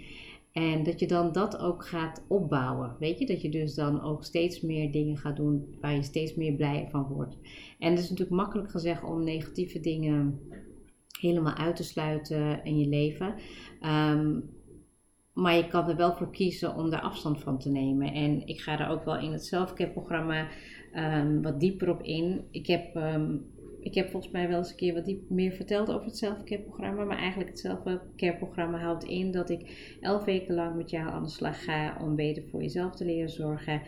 En 0.51 0.83
dat 0.83 0.99
je 0.99 1.07
dan 1.07 1.31
dat 1.31 1.59
ook 1.59 1.85
gaat 1.85 2.25
opbouwen. 2.27 2.95
Weet 2.99 3.19
je, 3.19 3.25
dat 3.25 3.41
je 3.41 3.49
dus 3.49 3.75
dan 3.75 4.01
ook 4.01 4.23
steeds 4.23 4.61
meer 4.61 4.91
dingen 4.91 5.17
gaat 5.17 5.35
doen 5.35 5.75
waar 5.81 5.95
je 5.95 6.03
steeds 6.03 6.35
meer 6.35 6.53
blij 6.53 6.87
van 6.91 7.03
wordt. 7.03 7.37
En 7.79 7.89
het 7.89 7.99
is 7.99 8.09
natuurlijk 8.09 8.41
makkelijk 8.41 8.69
gezegd 8.69 9.03
om 9.03 9.23
negatieve 9.23 9.79
dingen 9.79 10.39
helemaal 11.19 11.55
uit 11.55 11.75
te 11.75 11.83
sluiten 11.83 12.63
in 12.63 12.79
je 12.79 12.87
leven. 12.87 13.35
Um, 13.81 14.49
maar 15.41 15.55
je 15.55 15.67
kan 15.67 15.89
er 15.89 15.95
wel 15.95 16.13
voor 16.13 16.31
kiezen 16.31 16.75
om 16.75 16.89
daar 16.89 17.01
afstand 17.01 17.41
van 17.41 17.59
te 17.59 17.69
nemen. 17.69 18.13
En 18.13 18.47
ik 18.47 18.59
ga 18.59 18.79
er 18.79 18.89
ook 18.89 19.05
wel 19.05 19.17
in 19.17 19.31
het 19.31 19.45
selfcare 19.45 19.91
programma 19.91 20.47
um, 20.95 21.41
wat 21.41 21.59
dieper 21.59 21.89
op 21.89 22.03
in. 22.03 22.47
Ik 22.51 22.67
heb, 22.67 22.95
ehm, 22.95 23.35
ik 23.79 23.95
heb 23.95 24.09
volgens 24.09 24.31
mij 24.33 24.47
wel 24.47 24.57
eens 24.57 24.69
een 24.69 24.75
keer 24.75 24.93
wat 24.93 25.05
diep 25.05 25.29
meer 25.29 25.51
verteld 25.51 25.89
over 25.89 26.05
het 26.05 26.17
selfcare 26.17 26.61
programma. 26.61 27.03
Maar 27.03 27.17
eigenlijk 27.17 27.49
het 27.49 27.59
selfcare 27.59 28.37
programma 28.37 28.77
houdt 28.77 29.03
in 29.03 29.31
dat 29.31 29.49
ik 29.49 29.97
elf 30.01 30.23
weken 30.23 30.55
lang 30.55 30.75
met 30.75 30.89
jou 30.89 31.09
aan 31.09 31.23
de 31.23 31.29
slag 31.29 31.63
ga 31.63 31.97
om 32.01 32.15
beter 32.15 32.43
voor 32.51 32.61
jezelf 32.61 32.95
te 32.95 33.05
leren 33.05 33.29
zorgen. 33.29 33.81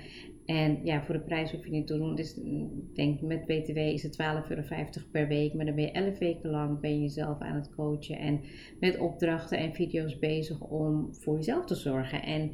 En 0.51 0.79
ja, 0.83 1.03
voor 1.03 1.13
de 1.13 1.21
prijs 1.21 1.51
hoef 1.51 1.65
je 1.65 1.71
niet 1.71 1.87
te 1.87 1.97
doen. 1.97 2.15
Dus 2.15 2.37
ik 2.37 2.95
denk 2.95 3.21
met 3.21 3.45
BTW 3.45 3.77
is 3.77 4.03
het 4.03 4.17
12,50 4.21 4.49
euro 4.49 4.63
per 5.11 5.27
week. 5.27 5.53
Maar 5.53 5.65
dan 5.65 5.75
ben 5.75 5.83
je 5.83 5.91
11 5.91 6.17
weken 6.17 6.49
lang 6.49 6.79
ben 6.79 6.93
je 6.93 7.01
jezelf 7.01 7.39
aan 7.39 7.55
het 7.55 7.75
coachen. 7.75 8.17
En 8.17 8.41
met 8.79 8.97
opdrachten 8.97 9.57
en 9.57 9.73
video's 9.73 10.19
bezig 10.19 10.61
om 10.61 11.15
voor 11.15 11.35
jezelf 11.35 11.65
te 11.65 11.75
zorgen. 11.75 12.23
En 12.23 12.51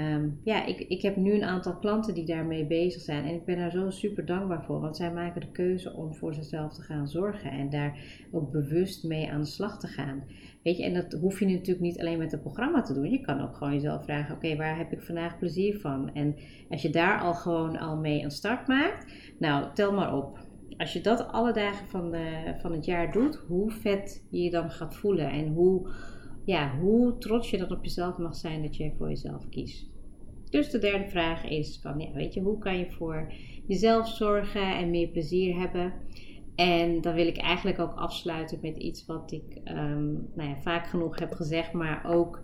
Ehm, 0.00 0.28
ja, 0.44 0.66
ik, 0.66 0.80
ik 0.80 1.02
heb 1.02 1.16
nu 1.16 1.32
een 1.34 1.44
aantal 1.44 1.78
klanten 1.78 2.14
die 2.14 2.24
daarmee 2.24 2.66
bezig 2.66 3.02
zijn. 3.02 3.24
En 3.24 3.34
ik 3.34 3.44
ben 3.44 3.56
daar 3.56 3.70
zo 3.70 3.90
super 3.90 4.24
dankbaar 4.26 4.64
voor. 4.64 4.80
Want 4.80 4.96
zij 4.96 5.12
maken 5.12 5.40
de 5.40 5.50
keuze 5.50 5.94
om 5.94 6.14
voor 6.14 6.34
zichzelf 6.34 6.74
te 6.74 6.82
gaan 6.82 7.08
zorgen. 7.08 7.50
En 7.50 7.70
daar 7.70 7.98
ook 8.30 8.50
bewust 8.50 9.04
mee 9.04 9.30
aan 9.30 9.40
de 9.40 9.46
slag 9.46 9.78
te 9.78 9.86
gaan. 9.86 10.24
Weet 10.62 10.76
je, 10.76 10.84
en 10.84 10.94
dat 10.94 11.12
hoef 11.20 11.38
je 11.38 11.46
natuurlijk 11.46 11.80
niet 11.80 12.00
alleen 12.00 12.18
met 12.18 12.32
het 12.32 12.40
programma 12.40 12.82
te 12.82 12.94
doen. 12.94 13.10
Je 13.10 13.20
kan 13.20 13.40
ook 13.40 13.56
gewoon 13.56 13.72
jezelf 13.72 14.04
vragen: 14.04 14.34
oké, 14.34 14.56
waar 14.56 14.76
heb 14.76 14.92
ik 14.92 15.02
vandaag 15.02 15.38
plezier 15.38 15.78
van? 15.78 16.14
En 16.14 16.36
als 16.68 16.82
je 16.82 16.90
daar 16.90 17.20
al 17.20 17.34
gewoon 17.34 17.78
al 17.78 17.96
mee 17.96 18.22
een 18.22 18.30
start 18.30 18.66
maakt, 18.66 19.12
nou, 19.38 19.74
tel 19.74 19.92
maar 19.92 20.16
op. 20.16 20.38
Als 20.76 20.92
je 20.92 21.00
dat 21.00 21.28
alle 21.28 21.52
dagen 21.52 21.86
van, 21.86 22.14
van 22.60 22.72
het 22.72 22.84
jaar 22.84 23.12
doet, 23.12 23.36
hoe 23.46 23.70
vet 23.70 24.24
je 24.30 24.42
je 24.42 24.50
dan 24.50 24.70
gaat 24.70 24.96
voelen. 24.96 25.30
En 25.30 25.48
hoe 25.48 25.90
ja, 26.44 26.78
hoe 26.78 27.18
trots 27.18 27.50
je 27.50 27.58
dan 27.58 27.70
op 27.70 27.84
jezelf 27.84 28.18
mag 28.18 28.36
zijn 28.36 28.62
dat 28.62 28.76
je 28.76 28.92
voor 28.98 29.08
jezelf 29.08 29.48
kiest. 29.48 29.88
Dus 30.50 30.70
de 30.70 30.78
derde 30.78 31.08
vraag 31.08 31.44
is 31.44 31.78
van, 31.82 31.98
ja, 31.98 32.12
weet 32.12 32.34
je, 32.34 32.40
hoe 32.40 32.58
kan 32.58 32.78
je 32.78 32.90
voor 32.90 33.32
jezelf 33.66 34.08
zorgen 34.08 34.76
en 34.76 34.90
meer 34.90 35.08
plezier 35.08 35.60
hebben? 35.60 35.92
En 36.54 37.00
dan 37.00 37.14
wil 37.14 37.26
ik 37.26 37.36
eigenlijk 37.36 37.78
ook 37.78 37.94
afsluiten 37.94 38.58
met 38.62 38.76
iets 38.76 39.06
wat 39.06 39.32
ik 39.32 39.60
um, 39.64 40.28
nou 40.34 40.48
ja, 40.48 40.56
vaak 40.56 40.86
genoeg 40.86 41.18
heb 41.18 41.32
gezegd, 41.32 41.72
maar 41.72 42.04
ook 42.06 42.42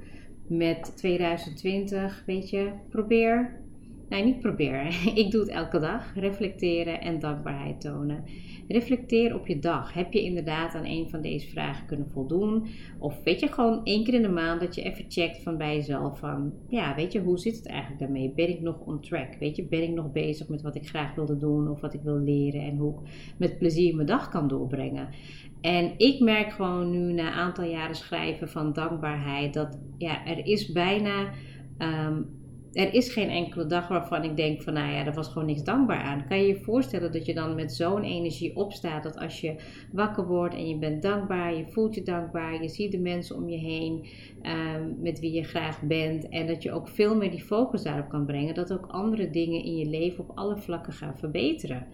met 0.49 0.97
2020, 0.97 2.23
weet 2.27 2.51
je, 2.51 2.73
probeer 2.89 3.61
Nee, 4.09 4.25
niet 4.25 4.41
proberen. 4.41 4.87
Ik 5.23 5.31
doe 5.31 5.41
het 5.41 5.51
elke 5.51 5.79
dag. 5.79 6.15
Reflecteren 6.15 7.01
en 7.01 7.19
dankbaarheid 7.19 7.81
tonen. 7.81 8.25
Reflecteer 8.69 9.35
op 9.35 9.47
je 9.47 9.59
dag. 9.59 9.93
Heb 9.93 10.13
je 10.13 10.23
inderdaad 10.23 10.75
aan 10.75 10.85
een 10.85 11.11
van 11.11 11.21
deze 11.21 11.49
vragen 11.49 11.87
kunnen 11.87 12.11
voldoen? 12.11 12.67
Of 12.99 13.23
weet 13.25 13.41
je 13.41 13.49
gewoon 13.49 13.85
één 13.85 14.05
keer 14.05 14.15
in 14.15 14.23
de 14.23 14.29
maand 14.29 14.61
dat 14.61 14.75
je 14.75 14.83
even 14.83 15.05
checkt 15.09 15.43
van 15.43 15.57
bij 15.57 15.75
jezelf 15.75 16.19
van... 16.19 16.53
Ja, 16.69 16.95
weet 16.95 17.13
je, 17.13 17.21
hoe 17.21 17.39
zit 17.39 17.57
het 17.57 17.67
eigenlijk 17.67 18.01
daarmee? 18.01 18.33
Ben 18.35 18.49
ik 18.49 18.61
nog 18.61 18.81
on 18.81 19.01
track? 19.01 19.35
Weet 19.39 19.57
je, 19.57 19.67
ben 19.67 19.83
ik 19.83 19.91
nog 19.91 20.13
bezig 20.13 20.49
met 20.49 20.63
wat 20.63 20.75
ik 20.75 20.89
graag 20.89 21.15
wilde 21.15 21.37
doen 21.37 21.71
of 21.71 21.81
wat 21.81 21.95
ik 21.95 22.03
wil 22.03 22.19
leren? 22.19 22.61
En 22.61 22.77
hoe 22.77 22.93
ik 22.93 23.09
met 23.37 23.59
plezier 23.59 23.95
mijn 23.95 24.07
dag 24.07 24.29
kan 24.29 24.49
doorbrengen? 24.49 25.09
En 25.61 25.93
ik 25.97 26.21
merk 26.21 26.53
gewoon 26.53 26.91
nu 26.91 27.13
na 27.13 27.27
een 27.27 27.33
aantal 27.33 27.65
jaren 27.65 27.97
schrijven 27.97 28.49
van 28.49 28.73
dankbaarheid... 28.73 29.55
dat 29.55 29.79
ja, 29.99 30.27
er 30.27 30.47
is 30.47 30.73
bijna... 30.73 31.31
Um, 31.79 32.45
er 32.77 32.95
is 32.95 33.13
geen 33.13 33.29
enkele 33.29 33.67
dag 33.67 33.89
waarvan 33.89 34.25
ik 34.25 34.37
denk 34.37 34.63
van 34.63 34.73
nou 34.73 34.93
ja, 34.93 35.07
er 35.07 35.15
was 35.15 35.29
gewoon 35.29 35.47
niks 35.47 35.63
dankbaar 35.63 36.01
aan. 36.01 36.27
Kan 36.29 36.39
je 36.39 36.47
je 36.47 36.57
voorstellen 36.57 37.13
dat 37.13 37.27
je 37.27 37.35
dan 37.35 37.55
met 37.55 37.73
zo'n 37.73 38.03
energie 38.03 38.57
opstaat 38.57 39.03
dat 39.03 39.19
als 39.19 39.41
je 39.41 39.55
wakker 39.93 40.27
wordt 40.27 40.55
en 40.55 40.69
je 40.69 40.79
bent 40.79 41.03
dankbaar, 41.03 41.55
je 41.55 41.67
voelt 41.67 41.95
je 41.95 42.03
dankbaar, 42.03 42.63
je 42.63 42.69
ziet 42.69 42.93
de 42.93 42.99
mensen 42.99 43.37
om 43.37 43.49
je 43.49 43.59
heen 43.59 44.07
um, 44.43 44.97
met 45.01 45.21
wie 45.21 45.33
je 45.33 45.43
graag 45.43 45.83
bent 45.83 46.29
en 46.29 46.47
dat 46.47 46.63
je 46.63 46.73
ook 46.73 46.89
veel 46.89 47.17
meer 47.17 47.31
die 47.31 47.43
focus 47.43 47.83
daarop 47.83 48.09
kan 48.09 48.27
brengen, 48.27 48.55
dat 48.55 48.73
ook 48.73 48.87
andere 48.87 49.31
dingen 49.31 49.65
in 49.65 49.77
je 49.77 49.87
leven 49.87 50.25
op 50.25 50.33
alle 50.35 50.57
vlakken 50.57 50.93
gaan 50.93 51.19
verbeteren. 51.19 51.87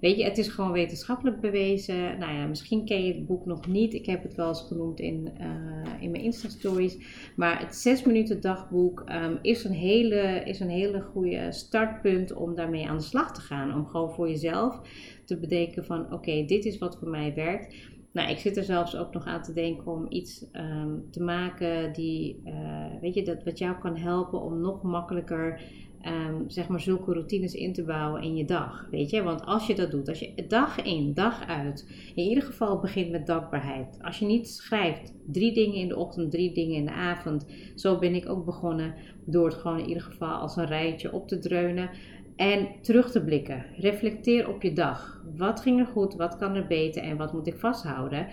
Weet 0.00 0.16
je, 0.16 0.24
het 0.24 0.38
is 0.38 0.48
gewoon 0.48 0.72
wetenschappelijk 0.72 1.40
bewezen. 1.40 2.18
Nou 2.18 2.32
ja, 2.34 2.46
misschien 2.46 2.84
ken 2.84 3.04
je 3.04 3.14
het 3.14 3.26
boek 3.26 3.46
nog 3.46 3.66
niet. 3.66 3.94
Ik 3.94 4.06
heb 4.06 4.22
het 4.22 4.34
wel 4.34 4.48
eens 4.48 4.64
genoemd 4.68 5.00
in, 5.00 5.28
uh, 5.40 6.02
in 6.02 6.10
mijn 6.10 6.22
Insta-stories. 6.22 6.98
Maar 7.36 7.60
het 7.60 7.76
6 7.76 8.02
minuten 8.02 8.40
dagboek 8.40 9.04
um, 9.10 9.38
is, 9.42 9.64
een 9.64 9.72
hele, 9.72 10.42
is 10.44 10.60
een 10.60 10.68
hele 10.68 11.00
goede 11.00 11.52
startpunt 11.52 12.32
om 12.32 12.54
daarmee 12.54 12.88
aan 12.88 12.96
de 12.96 13.02
slag 13.02 13.34
te 13.34 13.40
gaan. 13.40 13.74
Om 13.74 13.86
gewoon 13.86 14.12
voor 14.12 14.28
jezelf 14.28 14.80
te 15.24 15.38
bedenken 15.38 15.84
van 15.84 16.12
oké, 16.12 16.44
dit 16.44 16.64
is 16.64 16.78
wat 16.78 16.98
voor 16.98 17.08
mij 17.08 17.34
werkt. 17.34 17.74
Nou, 18.12 18.30
ik 18.30 18.38
zit 18.38 18.56
er 18.56 18.64
zelfs 18.64 18.96
ook 18.96 19.12
nog 19.12 19.24
aan 19.24 19.42
te 19.42 19.52
denken 19.52 19.86
om 19.86 20.06
iets 20.08 20.44
um, 20.52 21.04
te 21.10 21.22
maken 21.22 21.92
die, 21.92 22.42
uh, 22.44 22.86
weet 23.00 23.14
je, 23.14 23.22
dat 23.22 23.44
wat 23.44 23.58
jou 23.58 23.78
kan 23.78 23.96
helpen 23.96 24.40
om 24.40 24.60
nog 24.60 24.82
makkelijker 24.82 25.60
um, 26.06 26.50
zeg 26.50 26.68
maar 26.68 26.80
zulke 26.80 27.12
routines 27.12 27.54
in 27.54 27.72
te 27.72 27.84
bouwen 27.84 28.22
in 28.22 28.36
je 28.36 28.44
dag. 28.44 28.86
Weet 28.90 29.10
je, 29.10 29.22
want 29.22 29.44
als 29.44 29.66
je 29.66 29.74
dat 29.74 29.90
doet, 29.90 30.08
als 30.08 30.18
je 30.18 30.44
dag 30.48 30.82
in, 30.82 31.14
dag 31.14 31.46
uit, 31.46 31.88
in 32.14 32.24
ieder 32.24 32.42
geval 32.42 32.80
begint 32.80 33.10
met 33.10 33.26
dankbaarheid. 33.26 33.98
Als 34.02 34.18
je 34.18 34.26
niet 34.26 34.48
schrijft 34.48 35.14
drie 35.26 35.52
dingen 35.52 35.74
in 35.74 35.88
de 35.88 35.96
ochtend, 35.96 36.30
drie 36.30 36.52
dingen 36.52 36.76
in 36.76 36.84
de 36.84 36.92
avond. 36.92 37.46
Zo 37.74 37.98
ben 37.98 38.14
ik 38.14 38.28
ook 38.28 38.44
begonnen 38.44 38.94
door 39.24 39.46
het 39.46 39.54
gewoon 39.54 39.78
in 39.78 39.88
ieder 39.88 40.02
geval 40.02 40.34
als 40.34 40.56
een 40.56 40.66
rijtje 40.66 41.12
op 41.12 41.28
te 41.28 41.38
dreunen. 41.38 41.90
En 42.36 42.68
terug 42.82 43.10
te 43.10 43.24
blikken. 43.24 43.64
Reflecteer 43.76 44.48
op 44.48 44.62
je 44.62 44.72
dag. 44.72 45.22
Wat 45.36 45.60
ging 45.60 45.80
er 45.80 45.86
goed? 45.86 46.14
Wat 46.14 46.36
kan 46.36 46.54
er 46.54 46.66
beter? 46.66 47.02
En 47.02 47.16
wat 47.16 47.32
moet 47.32 47.46
ik 47.46 47.58
vasthouden? 47.58 48.26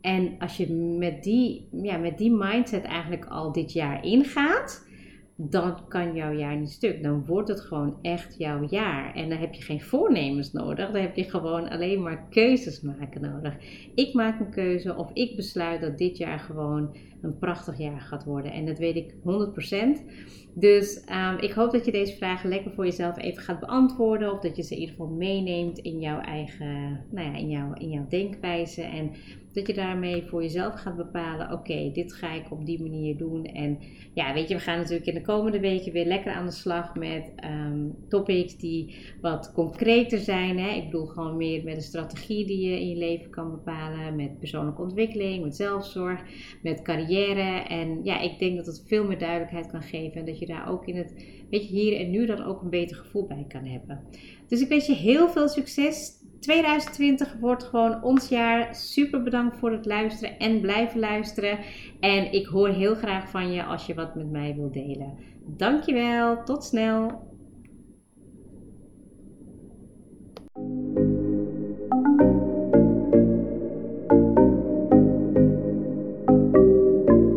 En 0.00 0.34
als 0.38 0.56
je 0.56 0.72
met 0.72 1.22
die, 1.22 1.68
ja, 1.82 1.96
met 1.96 2.18
die 2.18 2.32
mindset 2.32 2.84
eigenlijk 2.84 3.26
al 3.26 3.52
dit 3.52 3.72
jaar 3.72 4.04
ingaat, 4.04 4.85
dan 5.36 5.88
kan 5.88 6.14
jouw 6.14 6.32
jaar 6.32 6.56
niet 6.56 6.70
stuk. 6.70 7.02
Dan 7.02 7.24
wordt 7.26 7.48
het 7.48 7.60
gewoon 7.60 7.98
echt 8.02 8.34
jouw 8.38 8.66
jaar. 8.68 9.14
En 9.14 9.28
dan 9.28 9.38
heb 9.38 9.54
je 9.54 9.62
geen 9.62 9.80
voornemens 9.80 10.52
nodig. 10.52 10.90
Dan 10.90 11.00
heb 11.00 11.16
je 11.16 11.30
gewoon 11.30 11.68
alleen 11.68 12.02
maar 12.02 12.26
keuzes 12.30 12.80
maken 12.80 13.20
nodig. 13.20 13.56
Ik 13.94 14.14
maak 14.14 14.40
een 14.40 14.50
keuze 14.50 14.96
of 14.96 15.10
ik 15.12 15.36
besluit 15.36 15.80
dat 15.80 15.98
dit 15.98 16.16
jaar 16.16 16.38
gewoon 16.38 16.96
een 17.22 17.38
prachtig 17.38 17.78
jaar 17.78 18.00
gaat 18.00 18.24
worden. 18.24 18.52
En 18.52 18.66
dat 18.66 18.78
weet 18.78 18.96
ik 18.96 19.14
100%. 19.14 19.16
Dus 20.54 21.04
um, 21.10 21.38
ik 21.38 21.52
hoop 21.52 21.72
dat 21.72 21.84
je 21.84 21.92
deze 21.92 22.16
vragen 22.16 22.48
lekker 22.48 22.72
voor 22.72 22.84
jezelf 22.84 23.18
even 23.18 23.42
gaat 23.42 23.60
beantwoorden. 23.60 24.32
Of 24.32 24.40
dat 24.40 24.56
je 24.56 24.62
ze 24.62 24.74
in 24.74 24.80
ieder 24.80 24.94
geval 24.94 25.12
meeneemt 25.12 25.78
in 25.78 26.00
jouw 26.00 26.20
eigen, 26.20 27.04
nou 27.10 27.26
ja, 27.26 27.36
in 27.36 27.48
jouw, 27.48 27.72
in 27.72 27.90
jouw 27.90 28.06
denkwijze. 28.08 28.82
En 28.82 29.10
dat 29.56 29.66
je 29.66 29.74
daarmee 29.74 30.22
voor 30.22 30.42
jezelf 30.42 30.74
gaat 30.74 30.96
bepalen: 30.96 31.52
oké, 31.52 31.90
dit 31.92 32.12
ga 32.12 32.32
ik 32.32 32.50
op 32.50 32.66
die 32.66 32.82
manier 32.82 33.16
doen. 33.16 33.44
En 33.44 33.78
ja, 34.14 34.34
weet 34.34 34.48
je, 34.48 34.54
we 34.54 34.60
gaan 34.60 34.78
natuurlijk 34.78 35.06
in 35.06 35.14
de 35.14 35.20
komende 35.20 35.60
weken 35.60 35.92
weer 35.92 36.06
lekker 36.06 36.32
aan 36.32 36.46
de 36.46 36.52
slag 36.52 36.94
met 36.94 37.32
um, 37.44 37.94
topics 38.08 38.56
die 38.56 38.94
wat 39.20 39.52
concreter 39.52 40.18
zijn. 40.18 40.58
Hè? 40.58 40.70
Ik 40.70 40.84
bedoel 40.84 41.06
gewoon 41.06 41.36
meer 41.36 41.64
met 41.64 41.76
een 41.76 41.82
strategie 41.82 42.46
die 42.46 42.68
je 42.68 42.80
in 42.80 42.88
je 42.88 42.96
leven 42.96 43.30
kan 43.30 43.50
bepalen. 43.50 44.16
Met 44.16 44.38
persoonlijke 44.38 44.82
ontwikkeling, 44.82 45.44
met 45.44 45.56
zelfzorg, 45.56 46.22
met 46.62 46.82
carrière. 46.82 47.64
En 47.68 48.04
ja, 48.04 48.20
ik 48.20 48.38
denk 48.38 48.56
dat 48.56 48.66
het 48.66 48.84
veel 48.86 49.04
meer 49.04 49.18
duidelijkheid 49.18 49.70
kan 49.70 49.82
geven. 49.82 50.20
En 50.20 50.26
dat 50.26 50.38
je 50.38 50.46
daar 50.46 50.70
ook 50.70 50.86
in 50.86 50.96
het, 50.96 51.14
weet 51.50 51.68
je, 51.68 51.74
hier 51.74 52.00
en 52.00 52.10
nu 52.10 52.26
dan 52.26 52.44
ook 52.44 52.62
een 52.62 52.70
beter 52.70 52.96
gevoel 52.96 53.26
bij 53.26 53.44
kan 53.48 53.64
hebben. 53.64 54.00
Dus 54.48 54.60
ik 54.60 54.68
wens 54.68 54.86
je 54.86 54.94
heel 54.94 55.28
veel 55.28 55.48
succes. 55.48 56.24
2020 56.40 57.36
wordt 57.40 57.64
gewoon 57.64 58.02
ons 58.02 58.28
jaar. 58.28 58.74
Super 58.74 59.22
bedankt 59.22 59.56
voor 59.56 59.72
het 59.72 59.86
luisteren 59.86 60.38
en 60.38 60.60
blijven 60.60 61.00
luisteren. 61.00 61.58
En 62.00 62.32
ik 62.32 62.46
hoor 62.46 62.68
heel 62.68 62.94
graag 62.94 63.30
van 63.30 63.52
je 63.52 63.64
als 63.64 63.86
je 63.86 63.94
wat 63.94 64.14
met 64.14 64.30
mij 64.30 64.54
wilt 64.54 64.72
delen. 64.72 65.18
Dankjewel, 65.46 66.44
tot 66.44 66.64
snel. 66.64 67.24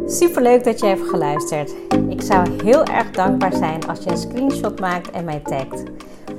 Super 0.05 0.41
leuk 0.41 0.63
dat 0.63 0.79
je 0.79 0.85
hebt 0.85 1.09
geluisterd. 1.09 1.75
Ik 2.09 2.21
zou 2.21 2.63
heel 2.63 2.83
erg 2.83 3.12
dankbaar 3.12 3.53
zijn 3.53 3.88
als 3.88 4.03
je 4.03 4.09
een 4.09 4.17
screenshot 4.17 4.79
maakt 4.79 5.12
en 5.12 5.25
mij 5.25 5.39
tagt. 5.39 5.83